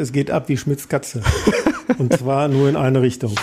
es 0.00 0.12
geht 0.12 0.30
ab 0.30 0.48
wie 0.48 0.56
Schmitz 0.56 0.88
Katze. 0.88 1.22
Und 1.98 2.16
zwar 2.16 2.48
nur 2.48 2.68
in 2.68 2.76
eine 2.76 3.02
Richtung. 3.02 3.34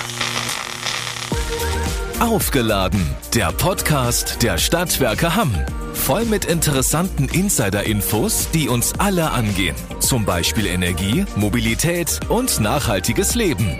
Aufgeladen, 2.19 2.99
der 3.35 3.51
Podcast 3.51 4.41
der 4.41 4.57
Stadtwerke 4.57 5.35
Hamm. 5.35 5.53
Voll 5.93 6.25
mit 6.25 6.45
interessanten 6.45 7.29
Insider-Infos, 7.29 8.49
die 8.51 8.69
uns 8.69 8.93
alle 8.97 9.31
angehen. 9.31 9.75
Zum 9.99 10.25
Beispiel 10.25 10.65
Energie, 10.65 11.25
Mobilität 11.35 12.19
und 12.29 12.59
nachhaltiges 12.59 13.35
Leben. 13.35 13.79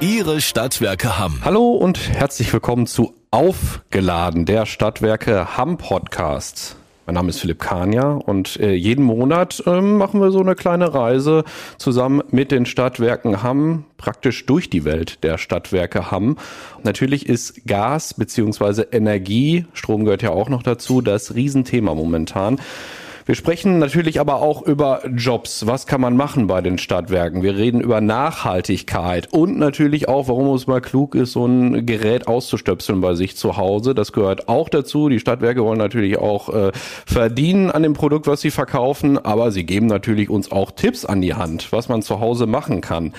Ihre 0.00 0.40
Stadtwerke 0.40 1.18
Hamm. 1.18 1.40
Hallo 1.44 1.72
und 1.72 2.08
herzlich 2.08 2.52
willkommen 2.52 2.86
zu 2.86 3.14
Aufgeladen, 3.30 4.46
der 4.46 4.64
Stadtwerke 4.64 5.56
Hamm 5.56 5.76
Podcast. 5.76 6.76
Mein 7.08 7.14
Name 7.14 7.30
ist 7.30 7.40
Philipp 7.40 7.60
Kania 7.60 8.10
und 8.12 8.60
äh, 8.60 8.74
jeden 8.74 9.02
Monat 9.02 9.62
äh, 9.64 9.80
machen 9.80 10.20
wir 10.20 10.30
so 10.30 10.40
eine 10.40 10.54
kleine 10.54 10.92
Reise 10.92 11.42
zusammen 11.78 12.20
mit 12.30 12.52
den 12.52 12.66
Stadtwerken 12.66 13.42
Hamm, 13.42 13.84
praktisch 13.96 14.44
durch 14.44 14.68
die 14.68 14.84
Welt 14.84 15.24
der 15.24 15.38
Stadtwerke 15.38 16.10
Hamm. 16.10 16.36
Natürlich 16.82 17.26
ist 17.26 17.66
Gas 17.66 18.12
beziehungsweise 18.12 18.88
Energie, 18.92 19.64
Strom 19.72 20.04
gehört 20.04 20.20
ja 20.20 20.32
auch 20.32 20.50
noch 20.50 20.62
dazu, 20.62 21.00
das 21.00 21.34
Riesenthema 21.34 21.94
momentan. 21.94 22.60
Wir 23.28 23.34
sprechen 23.34 23.78
natürlich 23.78 24.20
aber 24.20 24.36
auch 24.36 24.62
über 24.62 25.02
Jobs. 25.06 25.66
Was 25.66 25.86
kann 25.86 26.00
man 26.00 26.16
machen 26.16 26.46
bei 26.46 26.62
den 26.62 26.78
Stadtwerken? 26.78 27.42
Wir 27.42 27.58
reden 27.58 27.82
über 27.82 28.00
Nachhaltigkeit 28.00 29.30
und 29.30 29.58
natürlich 29.58 30.08
auch, 30.08 30.28
warum 30.28 30.48
es 30.54 30.66
mal 30.66 30.80
klug 30.80 31.14
ist, 31.14 31.32
so 31.32 31.44
ein 31.44 31.84
Gerät 31.84 32.26
auszustöpseln 32.26 33.02
bei 33.02 33.14
sich 33.14 33.36
zu 33.36 33.58
Hause. 33.58 33.94
Das 33.94 34.12
gehört 34.12 34.48
auch 34.48 34.70
dazu. 34.70 35.10
Die 35.10 35.20
Stadtwerke 35.20 35.62
wollen 35.62 35.76
natürlich 35.76 36.16
auch 36.16 36.48
äh, 36.48 36.72
verdienen 36.72 37.70
an 37.70 37.82
dem 37.82 37.92
Produkt, 37.92 38.26
was 38.26 38.40
sie 38.40 38.50
verkaufen, 38.50 39.18
aber 39.22 39.52
sie 39.52 39.64
geben 39.64 39.88
natürlich 39.88 40.30
uns 40.30 40.50
auch 40.50 40.70
Tipps 40.70 41.04
an 41.04 41.20
die 41.20 41.34
Hand, 41.34 41.70
was 41.70 41.90
man 41.90 42.00
zu 42.00 42.20
Hause 42.20 42.46
machen 42.46 42.80
kann. 42.80 43.12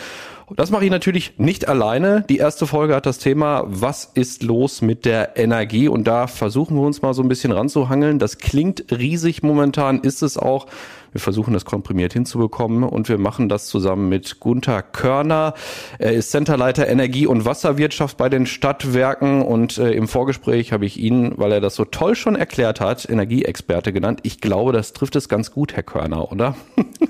Das 0.55 0.71
mache 0.71 0.85
ich 0.85 0.91
natürlich 0.91 1.33
nicht 1.37 1.67
alleine. 1.67 2.25
Die 2.29 2.37
erste 2.37 2.65
Folge 2.65 2.95
hat 2.95 3.05
das 3.05 3.19
Thema, 3.19 3.63
was 3.67 4.05
ist 4.05 4.43
los 4.43 4.81
mit 4.81 5.05
der 5.05 5.37
Energie? 5.37 5.87
Und 5.87 6.05
da 6.05 6.27
versuchen 6.27 6.77
wir 6.77 6.83
uns 6.83 7.01
mal 7.01 7.13
so 7.13 7.21
ein 7.21 7.29
bisschen 7.29 7.51
ranzuhangeln. 7.51 8.19
Das 8.19 8.37
klingt 8.37 8.85
riesig 8.91 9.43
momentan, 9.43 9.99
ist 9.99 10.21
es 10.21 10.37
auch. 10.37 10.67
Wir 11.11 11.21
versuchen 11.21 11.53
das 11.53 11.65
komprimiert 11.65 12.13
hinzubekommen 12.13 12.83
und 12.83 13.09
wir 13.09 13.17
machen 13.17 13.49
das 13.49 13.65
zusammen 13.65 14.09
mit 14.09 14.39
Gunther 14.39 14.83
Körner. 14.83 15.55
Er 15.97 16.13
ist 16.13 16.31
Centerleiter 16.31 16.87
Energie- 16.87 17.25
und 17.25 17.45
Wasserwirtschaft 17.45 18.17
bei 18.17 18.29
den 18.29 18.45
Stadtwerken 18.45 19.41
und 19.41 19.77
äh, 19.77 19.91
im 19.91 20.07
Vorgespräch 20.07 20.71
habe 20.71 20.85
ich 20.85 20.99
ihn, 20.99 21.33
weil 21.37 21.51
er 21.51 21.61
das 21.61 21.75
so 21.75 21.85
toll 21.85 22.15
schon 22.15 22.35
erklärt 22.35 22.79
hat, 22.79 23.09
Energieexperte 23.09 23.91
genannt. 23.91 24.19
Ich 24.23 24.39
glaube, 24.39 24.71
das 24.71 24.93
trifft 24.93 25.15
es 25.15 25.29
ganz 25.29 25.51
gut, 25.51 25.73
Herr 25.73 25.83
Körner, 25.83 26.31
oder? 26.31 26.55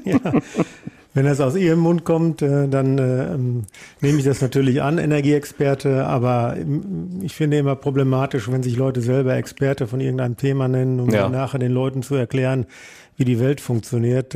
Ja. 0.05 0.19
Wenn 1.13 1.25
das 1.25 1.41
aus 1.41 1.55
Ihrem 1.55 1.79
Mund 1.79 2.03
kommt, 2.03 2.41
äh, 2.41 2.67
dann 2.67 2.97
äh, 2.97 4.05
nehme 4.05 4.19
ich 4.19 4.25
das 4.25 4.41
natürlich 4.41 4.81
an, 4.81 4.99
Energieexperte, 4.99 6.05
aber 6.05 6.55
ich 7.21 7.33
finde 7.33 7.57
immer 7.57 7.75
problematisch, 7.75 8.51
wenn 8.51 8.61
sich 8.61 8.77
Leute 8.77 9.01
selber 9.01 9.35
Experte 9.35 9.87
von 9.87 10.01
irgendeinem 10.01 10.37
Thema 10.37 10.67
nennen, 10.67 10.99
um 10.99 11.09
ja. 11.09 11.27
nachher 11.27 11.59
den 11.59 11.71
Leuten 11.71 12.03
zu 12.03 12.15
erklären, 12.15 12.67
wie 13.17 13.25
die 13.25 13.39
Welt 13.39 13.59
funktioniert. 13.59 14.35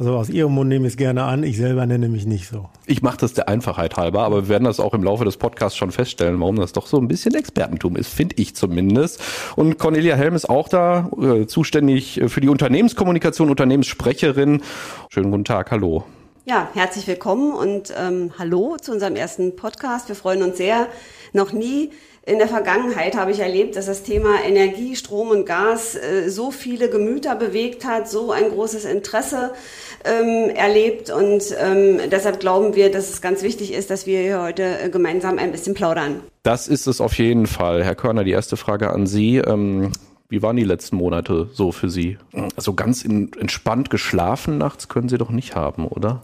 Also 0.00 0.14
aus 0.14 0.28
Ihrem 0.28 0.52
Mund 0.52 0.68
nehme 0.68 0.86
ich 0.86 0.92
es 0.92 0.96
gerne 0.96 1.24
an, 1.24 1.42
ich 1.42 1.56
selber 1.56 1.84
nenne 1.84 2.08
mich 2.08 2.24
nicht 2.24 2.46
so. 2.46 2.68
Ich 2.86 3.02
mache 3.02 3.16
das 3.16 3.34
der 3.34 3.48
Einfachheit 3.48 3.96
halber, 3.96 4.22
aber 4.22 4.42
wir 4.42 4.48
werden 4.48 4.62
das 4.62 4.78
auch 4.78 4.94
im 4.94 5.02
Laufe 5.02 5.24
des 5.24 5.36
Podcasts 5.36 5.76
schon 5.76 5.90
feststellen, 5.90 6.38
warum 6.38 6.54
das 6.54 6.72
doch 6.72 6.86
so 6.86 6.98
ein 6.98 7.08
bisschen 7.08 7.34
Expertentum 7.34 7.96
ist, 7.96 8.14
finde 8.14 8.36
ich 8.38 8.54
zumindest. 8.54 9.20
Und 9.56 9.76
Cornelia 9.76 10.14
Helm 10.14 10.36
ist 10.36 10.48
auch 10.48 10.68
da, 10.68 11.10
äh, 11.20 11.46
zuständig 11.46 12.20
für 12.28 12.40
die 12.40 12.48
Unternehmenskommunikation, 12.48 13.50
Unternehmenssprecherin. 13.50 14.62
Schönen 15.08 15.32
guten 15.32 15.44
Tag, 15.44 15.72
hallo. 15.72 16.04
Ja, 16.44 16.68
herzlich 16.74 17.08
willkommen 17.08 17.52
und 17.52 17.92
ähm, 17.98 18.30
hallo 18.38 18.76
zu 18.80 18.92
unserem 18.92 19.16
ersten 19.16 19.56
Podcast. 19.56 20.06
Wir 20.06 20.14
freuen 20.14 20.44
uns 20.44 20.58
sehr. 20.58 20.86
Noch 21.32 21.52
nie 21.52 21.90
in 22.28 22.38
der 22.38 22.48
Vergangenheit 22.48 23.16
habe 23.16 23.30
ich 23.30 23.40
erlebt, 23.40 23.74
dass 23.74 23.86
das 23.86 24.02
Thema 24.02 24.44
Energie, 24.46 24.96
Strom 24.96 25.30
und 25.30 25.46
Gas 25.46 25.94
äh, 25.94 26.28
so 26.28 26.50
viele 26.50 26.90
Gemüter 26.90 27.34
bewegt 27.34 27.86
hat, 27.86 28.08
so 28.08 28.32
ein 28.32 28.50
großes 28.50 28.84
Interesse 28.84 29.52
ähm, 30.04 30.50
erlebt. 30.50 31.08
Und 31.08 31.42
ähm, 31.58 31.98
deshalb 32.10 32.38
glauben 32.38 32.74
wir, 32.74 32.90
dass 32.90 33.08
es 33.08 33.22
ganz 33.22 33.42
wichtig 33.42 33.72
ist, 33.72 33.90
dass 33.90 34.06
wir 34.06 34.20
hier 34.20 34.42
heute 34.42 34.62
äh, 34.78 34.90
gemeinsam 34.90 35.38
ein 35.38 35.52
bisschen 35.52 35.72
plaudern. 35.72 36.20
Das 36.42 36.68
ist 36.68 36.86
es 36.86 37.00
auf 37.00 37.14
jeden 37.14 37.46
Fall. 37.46 37.82
Herr 37.82 37.94
Körner, 37.94 38.24
die 38.24 38.32
erste 38.32 38.58
Frage 38.58 38.90
an 38.90 39.06
Sie. 39.06 39.38
Ähm, 39.38 39.92
wie 40.28 40.42
waren 40.42 40.56
die 40.56 40.64
letzten 40.64 40.96
Monate 40.96 41.48
so 41.54 41.72
für 41.72 41.88
Sie? 41.88 42.18
Also 42.54 42.74
ganz 42.74 43.02
in, 43.06 43.32
entspannt 43.40 43.88
geschlafen 43.88 44.58
nachts 44.58 44.88
können 44.88 45.08
Sie 45.08 45.16
doch 45.16 45.30
nicht 45.30 45.56
haben, 45.56 45.86
oder? 45.86 46.20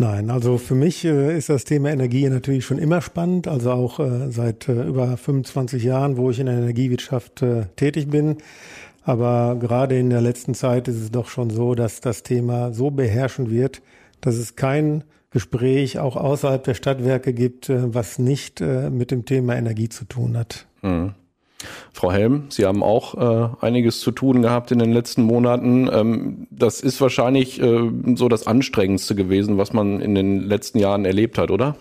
Nein, 0.00 0.30
also 0.30 0.58
für 0.58 0.76
mich 0.76 1.04
äh, 1.04 1.36
ist 1.36 1.48
das 1.48 1.64
Thema 1.64 1.90
Energie 1.90 2.28
natürlich 2.28 2.64
schon 2.64 2.78
immer 2.78 3.00
spannend, 3.00 3.48
also 3.48 3.72
auch 3.72 3.98
äh, 3.98 4.30
seit 4.30 4.68
äh, 4.68 4.84
über 4.84 5.16
25 5.16 5.82
Jahren, 5.82 6.16
wo 6.16 6.30
ich 6.30 6.38
in 6.38 6.46
der 6.46 6.54
Energiewirtschaft 6.54 7.42
äh, 7.42 7.66
tätig 7.74 8.08
bin. 8.08 8.36
Aber 9.02 9.56
gerade 9.58 9.98
in 9.98 10.10
der 10.10 10.20
letzten 10.20 10.54
Zeit 10.54 10.86
ist 10.86 11.00
es 11.00 11.10
doch 11.10 11.26
schon 11.26 11.50
so, 11.50 11.74
dass 11.74 12.00
das 12.00 12.22
Thema 12.22 12.72
so 12.72 12.92
beherrschend 12.92 13.50
wird, 13.50 13.82
dass 14.20 14.36
es 14.36 14.54
kein 14.54 15.02
Gespräch 15.30 15.98
auch 15.98 16.14
außerhalb 16.14 16.62
der 16.62 16.74
Stadtwerke 16.74 17.32
gibt, 17.32 17.68
äh, 17.68 17.92
was 17.92 18.20
nicht 18.20 18.60
äh, 18.60 18.90
mit 18.90 19.10
dem 19.10 19.24
Thema 19.24 19.56
Energie 19.56 19.88
zu 19.88 20.04
tun 20.04 20.36
hat. 20.36 20.68
Mhm. 20.82 21.14
Frau 21.92 22.12
Helm, 22.12 22.44
Sie 22.50 22.64
haben 22.64 22.82
auch 22.82 23.14
äh, 23.14 23.48
einiges 23.60 24.00
zu 24.00 24.12
tun 24.12 24.42
gehabt 24.42 24.70
in 24.70 24.78
den 24.78 24.92
letzten 24.92 25.22
Monaten. 25.22 25.88
Ähm, 25.92 26.46
das 26.50 26.80
ist 26.80 27.00
wahrscheinlich 27.00 27.60
äh, 27.60 27.90
so 28.14 28.28
das 28.28 28.46
Anstrengendste 28.46 29.14
gewesen, 29.14 29.58
was 29.58 29.72
man 29.72 30.00
in 30.00 30.14
den 30.14 30.40
letzten 30.40 30.78
Jahren 30.78 31.04
erlebt 31.04 31.38
hat, 31.38 31.50
oder? 31.50 31.76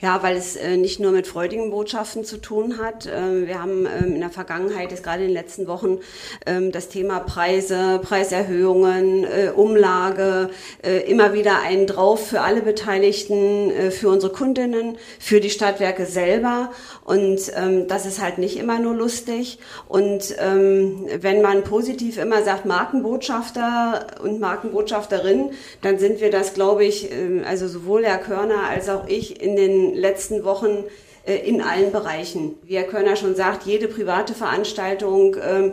Ja, 0.00 0.22
weil 0.22 0.36
es 0.36 0.56
äh, 0.56 0.76
nicht 0.76 1.00
nur 1.00 1.12
mit 1.12 1.26
freudigen 1.26 1.70
Botschaften 1.70 2.24
zu 2.24 2.38
tun 2.38 2.78
hat. 2.78 3.06
Ähm, 3.06 3.46
wir 3.46 3.62
haben 3.62 3.86
ähm, 3.86 4.14
in 4.14 4.20
der 4.20 4.30
Vergangenheit, 4.30 4.90
jetzt 4.90 5.02
gerade 5.02 5.22
in 5.22 5.28
den 5.28 5.34
letzten 5.34 5.66
Wochen, 5.66 5.98
ähm, 6.46 6.72
das 6.72 6.88
Thema 6.88 7.20
Preise, 7.20 8.00
Preiserhöhungen, 8.02 9.24
äh, 9.24 9.50
Umlage, 9.54 10.50
äh, 10.82 11.10
immer 11.10 11.32
wieder 11.32 11.60
einen 11.60 11.86
drauf 11.86 12.28
für 12.28 12.40
alle 12.40 12.62
Beteiligten, 12.62 13.70
äh, 13.70 13.90
für 13.90 14.08
unsere 14.08 14.32
Kundinnen, 14.32 14.96
für 15.18 15.40
die 15.40 15.50
Stadtwerke 15.50 16.06
selber. 16.06 16.70
Und 17.04 17.52
ähm, 17.54 17.86
das 17.86 18.06
ist 18.06 18.20
halt 18.20 18.38
nicht 18.38 18.56
immer 18.56 18.78
nur 18.78 18.94
lustig. 18.94 19.58
Und 19.88 20.34
ähm, 20.38 21.06
wenn 21.20 21.42
man 21.42 21.62
positiv 21.64 22.18
immer 22.18 22.42
sagt 22.42 22.64
Markenbotschafter 22.66 24.06
und 24.22 24.40
Markenbotschafterin, 24.40 25.50
dann 25.82 25.98
sind 25.98 26.20
wir 26.20 26.30
das, 26.30 26.54
glaube 26.54 26.84
ich, 26.84 27.10
äh, 27.12 27.42
also 27.44 27.68
sowohl 27.68 28.04
Herr 28.04 28.18
Körner 28.18 28.68
als 28.68 28.88
auch 28.88 29.06
ich 29.06 29.42
in 29.42 29.56
den 29.56 29.73
letzten 29.94 30.44
Wochen 30.44 30.84
äh, 31.26 31.36
in 31.36 31.62
allen 31.62 31.90
Bereichen. 31.90 32.58
Wie 32.64 32.76
Herr 32.76 32.84
Körner 32.84 33.16
schon 33.16 33.34
sagt, 33.34 33.64
jede 33.64 33.88
private 33.88 34.34
Veranstaltung, 34.34 35.36
ähm, 35.42 35.72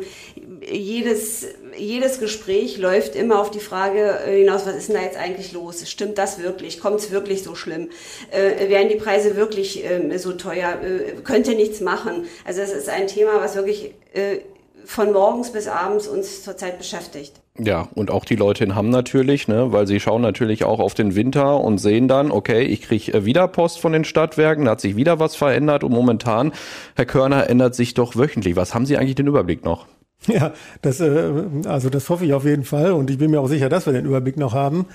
jedes, 0.66 1.46
jedes 1.76 2.20
Gespräch 2.20 2.78
läuft 2.78 3.16
immer 3.16 3.42
auf 3.42 3.52
die 3.52 3.60
Frage 3.60 4.20
äh, 4.26 4.40
hinaus, 4.40 4.66
was 4.66 4.76
ist 4.76 4.88
denn 4.88 4.96
da 4.96 5.02
jetzt 5.02 5.18
eigentlich 5.18 5.52
los? 5.52 5.90
Stimmt 5.90 6.18
das 6.18 6.40
wirklich? 6.40 6.80
Kommt 6.80 7.02
es 7.02 7.12
wirklich 7.12 7.44
so 7.44 7.56
schlimm? 7.56 7.90
Äh, 8.32 8.70
werden 8.70 8.88
die 8.88 8.96
Preise 8.96 9.36
wirklich 9.36 9.84
äh, 9.84 10.18
so 10.18 10.32
teuer? 10.32 10.80
Äh, 10.82 11.22
könnte 11.24 11.56
nichts 11.56 11.82
machen? 11.82 12.28
Also 12.46 12.62
es 12.62 12.72
ist 12.72 12.88
ein 12.88 13.08
Thema, 13.08 13.42
was 13.42 13.56
wirklich 13.56 13.94
äh, 14.14 14.38
von 14.86 15.12
morgens 15.12 15.52
bis 15.52 15.68
abends 15.68 16.08
uns 16.08 16.44
zurzeit 16.44 16.78
beschäftigt. 16.78 17.41
Ja, 17.58 17.90
und 17.96 18.12
auch 18.12 18.24
die 18.24 18.38
Leute 18.38 18.64
in 18.64 18.76
Hamm 18.76 18.90
natürlich, 18.90 19.50
ne, 19.50 19.74
weil 19.74 19.86
sie 19.86 20.00
schauen 20.00 20.22
natürlich 20.22 20.64
auch 20.64 20.80
auf 20.80 20.94
den 20.94 21.16
Winter 21.16 21.60
und 21.60 21.80
sehen 21.80 22.08
dann, 22.08 22.32
okay, 22.32 22.64
ich 22.64 22.82
kriege 22.82 23.14
äh, 23.14 23.26
wieder 23.26 23.48
Post 23.50 23.80
von 23.80 23.92
den 23.92 24.06
Stadtwerken, 24.06 24.66
da 24.66 24.72
hat 24.72 24.82
sich 24.82 24.96
wieder 24.96 25.20
was 25.20 25.36
verändert 25.36 25.84
und 25.84 25.92
momentan, 25.92 26.54
Herr 26.96 27.06
Körner, 27.06 27.50
ändert 27.50 27.76
sich 27.76 27.94
doch 27.94 28.16
wöchentlich. 28.16 28.56
Was 28.56 28.74
haben 28.74 28.86
Sie 28.86 28.98
eigentlich 28.98 29.16
den 29.16 29.28
Überblick 29.28 29.66
noch? 29.66 29.86
Ja, 30.28 30.54
das, 30.84 31.00
äh, 31.00 31.32
also 31.66 31.90
das 31.90 32.08
hoffe 32.10 32.26
ich 32.26 32.34
auf 32.34 32.46
jeden 32.46 32.64
Fall 32.64 32.92
und 32.92 33.10
ich 33.10 33.18
bin 33.18 33.32
mir 33.32 33.42
auch 33.42 33.48
sicher, 33.48 33.70
dass 33.70 33.88
wir 33.88 33.94
den 33.94 34.06
Überblick 34.06 34.38
noch 34.38 34.54
haben. 34.54 34.86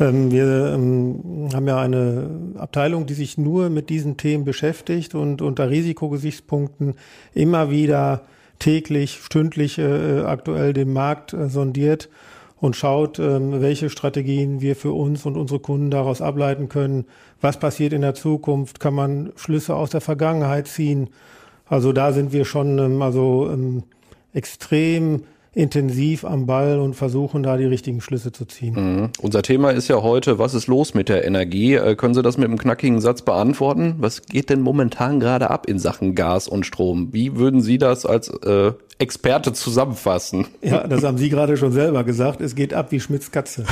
Ähm, 0.00 0.32
wir 0.32 0.72
ähm, 0.74 1.48
haben 1.54 1.68
ja 1.68 1.78
eine 1.78 2.28
Abteilung, 2.58 3.06
die 3.06 3.14
sich 3.14 3.38
nur 3.38 3.70
mit 3.70 3.88
diesen 3.88 4.16
Themen 4.16 4.44
beschäftigt 4.44 5.14
und 5.14 5.42
unter 5.42 5.70
Risikogesichtspunkten 5.70 6.94
immer 7.34 7.70
wieder 7.70 8.22
täglich, 8.58 9.20
stündlich 9.22 9.78
äh, 9.78 10.20
aktuell 10.20 10.72
den 10.72 10.92
Markt 10.92 11.32
äh, 11.32 11.48
sondiert 11.48 12.08
und 12.60 12.76
schaut, 12.76 13.18
ähm, 13.18 13.60
welche 13.60 13.90
Strategien 13.90 14.60
wir 14.60 14.76
für 14.76 14.92
uns 14.92 15.26
und 15.26 15.36
unsere 15.36 15.60
Kunden 15.60 15.90
daraus 15.90 16.22
ableiten 16.22 16.68
können. 16.68 17.04
Was 17.40 17.58
passiert 17.58 17.92
in 17.92 18.00
der 18.00 18.14
Zukunft? 18.14 18.80
Kann 18.80 18.94
man 18.94 19.32
Schlüsse 19.36 19.74
aus 19.74 19.90
der 19.90 20.00
Vergangenheit 20.00 20.66
ziehen? 20.66 21.10
Also 21.66 21.92
da 21.92 22.12
sind 22.12 22.32
wir 22.32 22.44
schon 22.44 22.78
ähm, 22.78 23.02
also 23.02 23.50
ähm, 23.52 23.82
extrem 24.32 25.24
intensiv 25.54 26.24
am 26.24 26.46
Ball 26.46 26.80
und 26.80 26.94
versuchen 26.94 27.42
da 27.42 27.56
die 27.56 27.64
richtigen 27.64 28.00
Schlüsse 28.00 28.32
zu 28.32 28.44
ziehen. 28.44 28.74
Mhm. 28.74 29.10
Unser 29.20 29.42
Thema 29.42 29.70
ist 29.70 29.88
ja 29.88 30.02
heute, 30.02 30.38
was 30.38 30.54
ist 30.54 30.66
los 30.66 30.94
mit 30.94 31.08
der 31.08 31.24
Energie? 31.24 31.74
Äh, 31.74 31.94
können 31.94 32.14
Sie 32.14 32.22
das 32.22 32.36
mit 32.38 32.48
einem 32.48 32.58
knackigen 32.58 33.00
Satz 33.00 33.22
beantworten? 33.22 33.94
Was 33.98 34.22
geht 34.22 34.50
denn 34.50 34.60
momentan 34.60 35.20
gerade 35.20 35.50
ab 35.50 35.66
in 35.66 35.78
Sachen 35.78 36.14
Gas 36.14 36.48
und 36.48 36.66
Strom? 36.66 37.12
Wie 37.12 37.36
würden 37.36 37.60
Sie 37.60 37.78
das 37.78 38.04
als 38.04 38.28
äh, 38.28 38.72
Experte 38.98 39.52
zusammenfassen. 39.52 40.46
Ja, 40.62 40.86
das 40.86 41.02
haben 41.04 41.18
Sie 41.18 41.28
gerade 41.28 41.56
schon 41.56 41.72
selber 41.72 42.04
gesagt. 42.04 42.40
Es 42.40 42.54
geht 42.54 42.74
ab 42.74 42.90
wie 42.90 43.00
Schmitz 43.00 43.30
Katze. 43.30 43.64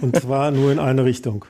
Und 0.00 0.20
zwar 0.20 0.50
nur 0.50 0.72
in 0.72 0.78
eine 0.78 1.04
Richtung. 1.04 1.44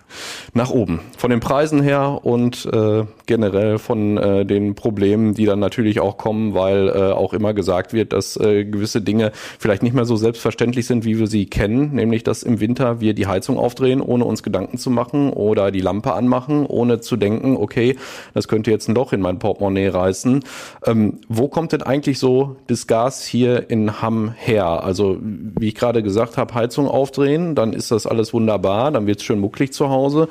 Nach 0.52 0.70
oben. 0.70 1.00
Von 1.16 1.30
den 1.30 1.40
Preisen 1.40 1.82
her 1.82 2.20
und 2.22 2.66
äh, 2.66 3.04
generell 3.26 3.78
von 3.78 4.16
äh, 4.16 4.46
den 4.46 4.74
Problemen, 4.74 5.34
die 5.34 5.46
dann 5.46 5.58
natürlich 5.58 6.00
auch 6.00 6.16
kommen, 6.16 6.54
weil 6.54 6.88
äh, 6.88 7.12
auch 7.12 7.32
immer 7.32 7.54
gesagt 7.54 7.92
wird, 7.92 8.12
dass 8.12 8.36
äh, 8.36 8.64
gewisse 8.64 9.00
Dinge 9.00 9.32
vielleicht 9.58 9.82
nicht 9.82 9.94
mehr 9.94 10.04
so 10.04 10.16
selbstverständlich 10.16 10.86
sind, 10.86 11.04
wie 11.04 11.18
wir 11.18 11.26
sie 11.26 11.46
kennen. 11.46 11.94
Nämlich, 11.94 12.22
dass 12.22 12.42
im 12.42 12.60
Winter 12.60 13.00
wir 13.00 13.14
die 13.14 13.26
Heizung 13.26 13.58
aufdrehen, 13.58 14.00
ohne 14.00 14.24
uns 14.24 14.42
Gedanken 14.42 14.78
zu 14.78 14.90
machen 14.90 15.30
oder 15.32 15.70
die 15.70 15.80
Lampe 15.80 16.12
anmachen, 16.12 16.66
ohne 16.66 17.00
zu 17.00 17.16
denken, 17.16 17.56
okay, 17.56 17.96
das 18.34 18.48
könnte 18.48 18.70
jetzt 18.70 18.88
ein 18.88 18.94
Loch 18.94 19.12
in 19.12 19.20
mein 19.20 19.38
Portemonnaie 19.38 19.88
reißen. 19.88 20.44
Ähm, 20.86 21.20
wo 21.28 21.48
kommt 21.48 21.72
denn 21.72 21.82
eigentlich 21.82 22.18
so 22.18 22.56
das 22.66 22.86
Gas 22.94 23.24
hier 23.24 23.70
in 23.70 24.00
Hamm 24.00 24.32
her? 24.36 24.84
Also, 24.84 25.18
wie 25.20 25.66
ich 25.66 25.74
gerade 25.74 26.00
gesagt 26.04 26.36
habe, 26.36 26.54
Heizung 26.54 26.86
aufdrehen, 26.86 27.56
dann 27.56 27.72
ist 27.72 27.90
das 27.90 28.06
alles 28.06 28.32
wunderbar, 28.32 28.92
dann 28.92 29.08
wird 29.08 29.18
es 29.18 29.24
schön 29.24 29.40
mucklig 29.40 29.72
zu 29.72 29.88
Hause. 29.88 30.28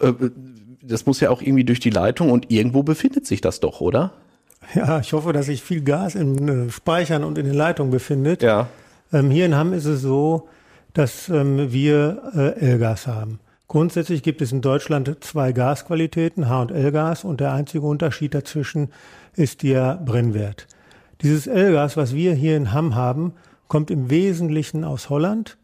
Äh, 0.00 0.12
das 0.82 1.06
muss 1.06 1.20
ja 1.20 1.30
auch 1.30 1.40
irgendwie 1.40 1.64
durch 1.64 1.80
die 1.80 1.88
Leitung 1.88 2.30
und 2.30 2.50
irgendwo 2.50 2.82
befindet 2.82 3.26
sich 3.26 3.40
das 3.40 3.60
doch, 3.60 3.80
oder? 3.80 4.12
Ja, 4.74 5.00
ich 5.00 5.14
hoffe, 5.14 5.32
dass 5.32 5.46
sich 5.46 5.62
viel 5.62 5.80
Gas 5.80 6.14
in 6.14 6.46
äh, 6.46 6.70
Speichern 6.70 7.24
und 7.24 7.38
in 7.38 7.46
den 7.46 7.54
Leitungen 7.54 7.90
befindet. 7.90 8.42
Ja. 8.42 8.68
Ähm, 9.10 9.30
hier 9.30 9.46
in 9.46 9.56
Hamm 9.56 9.72
ist 9.72 9.86
es 9.86 10.02
so, 10.02 10.46
dass 10.92 11.30
ähm, 11.30 11.72
wir 11.72 12.20
äh, 12.36 12.72
L-Gas 12.72 13.06
haben. 13.06 13.40
Grundsätzlich 13.66 14.22
gibt 14.22 14.42
es 14.42 14.52
in 14.52 14.60
Deutschland 14.60 15.10
zwei 15.20 15.52
Gasqualitäten, 15.52 16.50
H- 16.50 16.60
und 16.60 16.70
L-Gas, 16.70 17.24
und 17.24 17.40
der 17.40 17.52
einzige 17.52 17.86
Unterschied 17.86 18.34
dazwischen 18.34 18.90
ist 19.36 19.62
der 19.62 19.96
Brennwert. 20.04 20.66
Dieses 21.22 21.46
L-Gas, 21.46 21.96
was 21.96 22.14
wir 22.14 22.34
hier 22.34 22.56
in 22.56 22.72
Hamm 22.72 22.94
haben, 22.94 23.32
kommt 23.68 23.90
im 23.90 24.10
Wesentlichen 24.10 24.84
aus 24.84 25.10
Holland 25.10 25.58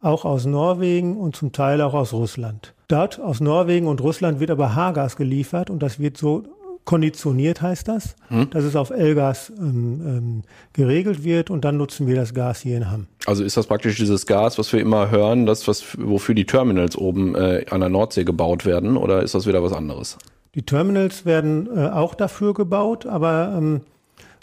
auch 0.00 0.24
aus 0.24 0.44
Norwegen 0.44 1.16
und 1.16 1.34
zum 1.34 1.52
Teil 1.52 1.80
auch 1.80 1.94
aus 1.94 2.12
Russland. 2.12 2.74
Dort 2.88 3.18
aus 3.18 3.40
Norwegen 3.40 3.86
und 3.86 4.02
Russland 4.02 4.38
wird 4.38 4.50
aber 4.50 4.74
H-Gas 4.74 5.16
geliefert 5.16 5.70
und 5.70 5.82
das 5.82 5.98
wird 5.98 6.18
so 6.18 6.44
konditioniert, 6.84 7.62
heißt 7.62 7.88
das, 7.88 8.14
hm. 8.28 8.50
dass 8.50 8.64
es 8.64 8.76
auf 8.76 8.90
L-Gas 8.90 9.50
ähm, 9.58 10.02
ähm, 10.06 10.42
geregelt 10.74 11.24
wird 11.24 11.48
und 11.48 11.64
dann 11.64 11.78
nutzen 11.78 12.06
wir 12.06 12.14
das 12.14 12.34
Gas 12.34 12.60
hier 12.60 12.76
in 12.76 12.90
Hamm. 12.90 13.06
Also 13.24 13.42
ist 13.42 13.56
das 13.56 13.66
praktisch 13.66 13.96
dieses 13.96 14.26
Gas, 14.26 14.58
was 14.58 14.70
wir 14.72 14.80
immer 14.80 15.10
hören, 15.10 15.46
das, 15.46 15.66
was, 15.66 15.96
wofür 15.98 16.34
die 16.34 16.44
Terminals 16.44 16.96
oben 16.96 17.34
äh, 17.34 17.64
an 17.70 17.80
der 17.80 17.88
Nordsee 17.88 18.24
gebaut 18.24 18.66
werden 18.66 18.98
oder 18.98 19.22
ist 19.22 19.34
das 19.34 19.46
wieder 19.46 19.62
was 19.62 19.72
anderes? 19.72 20.18
Die 20.54 20.62
Terminals 20.62 21.24
werden 21.24 21.68
äh, 21.74 21.88
auch 21.88 22.14
dafür 22.14 22.52
gebaut, 22.52 23.06
aber 23.06 23.54
ähm, 23.56 23.80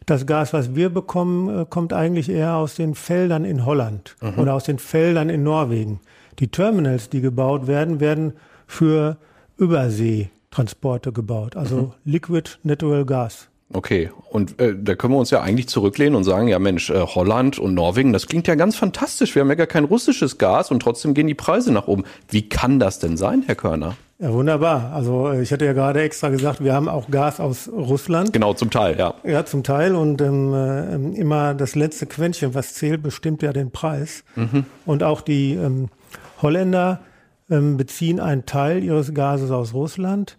das 0.05 0.25
Gas, 0.25 0.53
was 0.53 0.75
wir 0.75 0.89
bekommen, 0.89 1.61
äh, 1.61 1.65
kommt 1.69 1.93
eigentlich 1.93 2.29
eher 2.29 2.55
aus 2.55 2.75
den 2.75 2.95
Feldern 2.95 3.45
in 3.45 3.65
Holland 3.65 4.15
mhm. 4.21 4.39
oder 4.39 4.53
aus 4.55 4.63
den 4.63 4.79
Feldern 4.79 5.29
in 5.29 5.43
Norwegen. 5.43 5.99
Die 6.39 6.47
Terminals, 6.47 7.09
die 7.09 7.21
gebaut 7.21 7.67
werden, 7.67 7.99
werden 7.99 8.33
für 8.65 9.17
Überseetransporte 9.57 11.11
gebaut, 11.11 11.55
also 11.55 11.75
mhm. 11.75 11.91
Liquid 12.05 12.49
Natural 12.63 13.05
Gas. 13.05 13.47
Okay, 13.73 14.11
und 14.29 14.59
äh, 14.59 14.75
da 14.77 14.95
können 14.95 15.13
wir 15.13 15.19
uns 15.19 15.29
ja 15.29 15.41
eigentlich 15.41 15.69
zurücklehnen 15.69 16.15
und 16.15 16.25
sagen, 16.25 16.47
ja 16.47 16.59
Mensch, 16.59 16.89
äh, 16.89 16.99
Holland 16.99 17.57
und 17.57 17.73
Norwegen, 17.73 18.11
das 18.11 18.27
klingt 18.27 18.47
ja 18.47 18.55
ganz 18.55 18.75
fantastisch. 18.75 19.33
Wir 19.33 19.41
haben 19.41 19.49
ja 19.49 19.55
gar 19.55 19.67
kein 19.67 19.85
russisches 19.85 20.37
Gas 20.37 20.71
und 20.71 20.81
trotzdem 20.81 21.13
gehen 21.13 21.27
die 21.27 21.35
Preise 21.35 21.71
nach 21.71 21.87
oben. 21.87 22.03
Wie 22.27 22.49
kann 22.49 22.79
das 22.79 22.99
denn 22.99 23.15
sein, 23.15 23.43
Herr 23.45 23.55
Körner? 23.55 23.95
Ja, 24.21 24.31
wunderbar. 24.31 24.91
Also 24.93 25.31
äh, 25.31 25.41
ich 25.41 25.51
hatte 25.51 25.65
ja 25.65 25.73
gerade 25.73 26.03
extra 26.03 26.29
gesagt, 26.29 26.63
wir 26.63 26.73
haben 26.73 26.87
auch 26.87 27.09
Gas 27.09 27.39
aus 27.39 27.67
Russland. 27.67 28.31
Genau, 28.31 28.53
zum 28.53 28.69
Teil, 28.69 28.95
ja. 28.99 29.15
Ja, 29.23 29.45
zum 29.45 29.63
Teil. 29.63 29.95
Und 29.95 30.21
ähm, 30.21 30.53
äh, 30.53 31.19
immer 31.19 31.55
das 31.55 31.73
letzte 31.73 32.05
Quäntchen, 32.05 32.53
was 32.53 32.75
zählt, 32.75 33.01
bestimmt 33.01 33.41
ja 33.41 33.51
den 33.51 33.71
Preis. 33.71 34.23
Mhm. 34.35 34.65
Und 34.85 35.01
auch 35.01 35.21
die 35.21 35.55
ähm, 35.55 35.89
Holländer 36.39 36.99
ähm, 37.49 37.77
beziehen 37.77 38.19
einen 38.19 38.45
Teil 38.45 38.83
ihres 38.83 39.11
Gases 39.15 39.49
aus 39.49 39.73
Russland, 39.73 40.37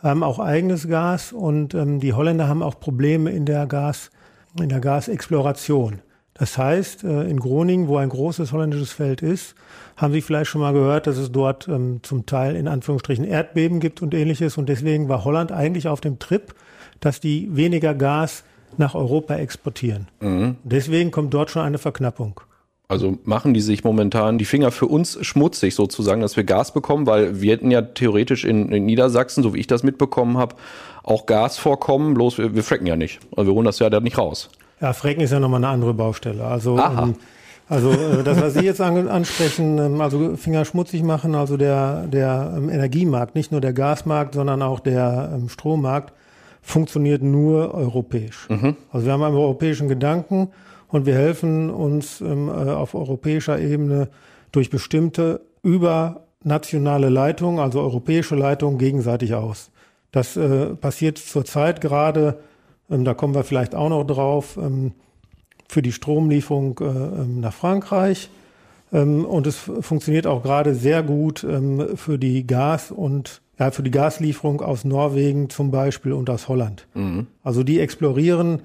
haben 0.00 0.22
auch 0.22 0.38
eigenes 0.38 0.86
Gas 0.86 1.32
und 1.32 1.74
ähm, 1.74 1.98
die 1.98 2.12
Holländer 2.12 2.46
haben 2.46 2.62
auch 2.62 2.78
Probleme 2.78 3.32
in 3.32 3.46
der 3.46 3.66
Gas, 3.66 4.12
in 4.60 4.68
der 4.68 4.80
Gasexploration. 4.80 6.02
Das 6.34 6.56
heißt, 6.56 7.02
äh, 7.02 7.22
in 7.24 7.40
Groningen, 7.40 7.88
wo 7.88 7.96
ein 7.96 8.10
großes 8.10 8.52
holländisches 8.52 8.92
Feld 8.92 9.22
ist, 9.22 9.56
haben 9.96 10.12
Sie 10.12 10.20
vielleicht 10.20 10.50
schon 10.50 10.60
mal 10.60 10.72
gehört, 10.72 11.06
dass 11.06 11.16
es 11.16 11.30
dort 11.30 11.68
ähm, 11.68 12.00
zum 12.02 12.26
Teil 12.26 12.56
in 12.56 12.68
Anführungsstrichen 12.68 13.24
Erdbeben 13.24 13.80
gibt 13.80 14.02
und 14.02 14.14
ähnliches. 14.14 14.58
Und 14.58 14.68
deswegen 14.68 15.08
war 15.08 15.24
Holland 15.24 15.52
eigentlich 15.52 15.88
auf 15.88 16.00
dem 16.00 16.18
Trip, 16.18 16.54
dass 17.00 17.20
die 17.20 17.48
weniger 17.54 17.94
Gas 17.94 18.44
nach 18.76 18.94
Europa 18.94 19.36
exportieren. 19.36 20.08
Mhm. 20.20 20.56
Deswegen 20.64 21.10
kommt 21.10 21.32
dort 21.32 21.50
schon 21.50 21.62
eine 21.62 21.78
Verknappung. 21.78 22.40
Also 22.86 23.18
machen 23.24 23.54
die 23.54 23.60
sich 23.60 23.82
momentan 23.82 24.36
die 24.36 24.44
Finger 24.44 24.70
für 24.70 24.86
uns 24.86 25.18
schmutzig 25.24 25.74
sozusagen, 25.74 26.20
dass 26.20 26.36
wir 26.36 26.44
Gas 26.44 26.72
bekommen, 26.74 27.06
weil 27.06 27.40
wir 27.40 27.52
hätten 27.52 27.70
ja 27.70 27.80
theoretisch 27.80 28.44
in, 28.44 28.70
in 28.72 28.84
Niedersachsen, 28.84 29.42
so 29.42 29.54
wie 29.54 29.60
ich 29.60 29.66
das 29.66 29.82
mitbekommen 29.82 30.36
habe, 30.36 30.56
auch 31.02 31.24
Gas 31.26 31.56
vorkommen, 31.56 32.14
bloß 32.14 32.38
wir, 32.38 32.54
wir 32.54 32.62
fracken 32.62 32.86
ja 32.86 32.96
nicht. 32.96 33.20
Also 33.36 33.50
wir 33.50 33.54
holen 33.54 33.64
das 33.64 33.78
ja 33.78 33.88
da 33.88 34.00
nicht 34.00 34.18
raus. 34.18 34.50
Ja, 34.80 34.92
Frecken 34.92 35.22
ist 35.22 35.32
ja 35.32 35.40
nochmal 35.40 35.60
eine 35.60 35.68
andere 35.68 35.94
Baustelle. 35.94 36.44
Also, 36.44 36.78
ähm, 36.78 37.14
also 37.68 37.92
äh, 37.92 38.22
das, 38.22 38.40
was 38.40 38.54
Sie 38.54 38.64
jetzt 38.64 38.80
an, 38.80 39.08
ansprechen, 39.08 39.78
ähm, 39.78 40.00
also 40.00 40.36
Finger 40.36 40.64
schmutzig 40.64 41.02
machen, 41.02 41.34
also 41.34 41.56
der, 41.56 42.06
der 42.06 42.54
ähm, 42.56 42.68
Energiemarkt, 42.68 43.34
nicht 43.34 43.52
nur 43.52 43.60
der 43.60 43.72
Gasmarkt, 43.72 44.34
sondern 44.34 44.62
auch 44.62 44.80
der 44.80 45.32
ähm, 45.34 45.48
Strommarkt, 45.48 46.12
funktioniert 46.60 47.22
nur 47.22 47.74
europäisch. 47.74 48.48
Mhm. 48.48 48.76
Also 48.92 49.06
wir 49.06 49.12
haben 49.12 49.22
einen 49.22 49.36
europäischen 49.36 49.88
Gedanken 49.88 50.48
und 50.88 51.06
wir 51.06 51.14
helfen 51.14 51.70
uns 51.70 52.20
äh, 52.20 52.24
auf 52.24 52.94
europäischer 52.94 53.58
Ebene 53.58 54.08
durch 54.52 54.70
bestimmte 54.70 55.40
übernationale 55.62 57.08
Leitungen, 57.08 57.58
also 57.58 57.80
europäische 57.80 58.34
Leitungen, 58.34 58.78
gegenseitig 58.78 59.34
aus. 59.34 59.70
Das 60.12 60.36
äh, 60.36 60.74
passiert 60.74 61.18
zurzeit 61.18 61.80
gerade 61.80 62.38
da 62.88 63.14
kommen 63.14 63.34
wir 63.34 63.44
vielleicht 63.44 63.74
auch 63.74 63.88
noch 63.88 64.04
drauf, 64.04 64.58
für 65.68 65.82
die 65.82 65.92
Stromlieferung 65.92 66.78
äh, 66.80 66.84
ähm, 66.84 67.40
nach 67.40 67.54
Frankreich. 67.54 68.30
Ähm, 68.92 69.24
und 69.24 69.46
es 69.46 69.56
funktioniert 69.56 70.26
auch 70.26 70.42
gerade 70.42 70.74
sehr 70.74 71.02
gut 71.02 71.44
ähm, 71.44 71.96
für 71.96 72.18
die 72.18 72.46
Gas- 72.46 72.90
und 72.90 73.42
ja, 73.58 73.70
für 73.70 73.82
die 73.82 73.90
Gaslieferung 73.90 74.60
aus 74.60 74.84
Norwegen 74.84 75.48
zum 75.48 75.70
Beispiel 75.70 76.12
und 76.12 76.28
aus 76.28 76.48
Holland. 76.48 76.86
Mhm. 76.94 77.26
Also 77.42 77.62
die 77.62 77.80
explorieren 77.80 78.62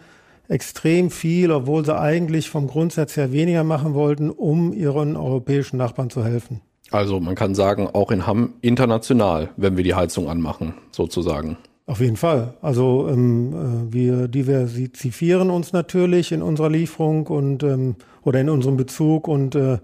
extrem 0.47 1.11
viel, 1.11 1.51
obwohl 1.51 1.85
sie 1.85 1.97
eigentlich 1.97 2.49
vom 2.49 2.67
Grundsatz 2.67 3.15
her 3.15 3.31
weniger 3.31 3.63
machen 3.63 3.93
wollten, 3.93 4.31
um 4.31 4.73
ihren 4.73 5.15
europäischen 5.15 5.77
Nachbarn 5.77 6.09
zu 6.09 6.25
helfen. 6.25 6.61
Also 6.91 7.19
man 7.19 7.35
kann 7.35 7.53
sagen, 7.53 7.87
auch 7.87 8.09
in 8.09 8.25
Hamm 8.25 8.53
international, 8.61 9.49
wenn 9.57 9.77
wir 9.77 9.83
die 9.83 9.93
Heizung 9.93 10.27
anmachen, 10.27 10.73
sozusagen. 10.91 11.57
Auf 11.89 12.01
jeden 12.01 12.17
Fall. 12.17 12.53
Also 12.61 13.07
ähm, 13.09 13.89
äh, 13.89 13.91
wir 13.91 14.27
diversifizieren 14.27 15.49
uns 15.49 15.73
natürlich 15.73 16.31
in 16.31 16.43
unserer 16.43 16.69
Lieferung 16.69 17.25
und 17.25 17.63
ähm, 17.63 17.95
oder 18.21 18.39
in 18.39 18.49
unserem 18.49 18.77
Bezug 18.77 19.27
und 19.27 19.55
äh, 19.55 19.79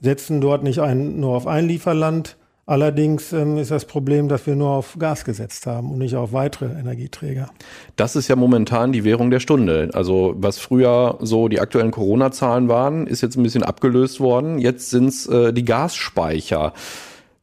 setzen 0.00 0.40
dort 0.40 0.64
nicht 0.64 0.80
ein, 0.80 1.20
nur 1.20 1.36
auf 1.36 1.46
ein 1.46 1.68
Lieferland. 1.68 2.36
Allerdings 2.66 3.32
ähm, 3.32 3.56
ist 3.56 3.70
das 3.70 3.84
Problem, 3.84 4.26
dass 4.26 4.48
wir 4.48 4.56
nur 4.56 4.70
auf 4.70 4.96
Gas 4.98 5.24
gesetzt 5.24 5.68
haben 5.68 5.92
und 5.92 5.98
nicht 5.98 6.16
auf 6.16 6.32
weitere 6.32 6.76
Energieträger. 6.76 7.48
Das 7.94 8.16
ist 8.16 8.26
ja 8.26 8.34
momentan 8.34 8.90
die 8.90 9.04
Währung 9.04 9.30
der 9.30 9.38
Stunde. 9.38 9.90
Also 9.94 10.34
was 10.38 10.58
früher 10.58 11.18
so 11.20 11.46
die 11.46 11.60
aktuellen 11.60 11.92
Corona-Zahlen 11.92 12.68
waren, 12.68 13.06
ist 13.06 13.20
jetzt 13.20 13.36
ein 13.36 13.44
bisschen 13.44 13.62
abgelöst 13.62 14.18
worden. 14.18 14.58
Jetzt 14.58 14.90
sind 14.90 15.06
es 15.06 15.28
äh, 15.28 15.52
die 15.52 15.64
Gasspeicher. 15.64 16.72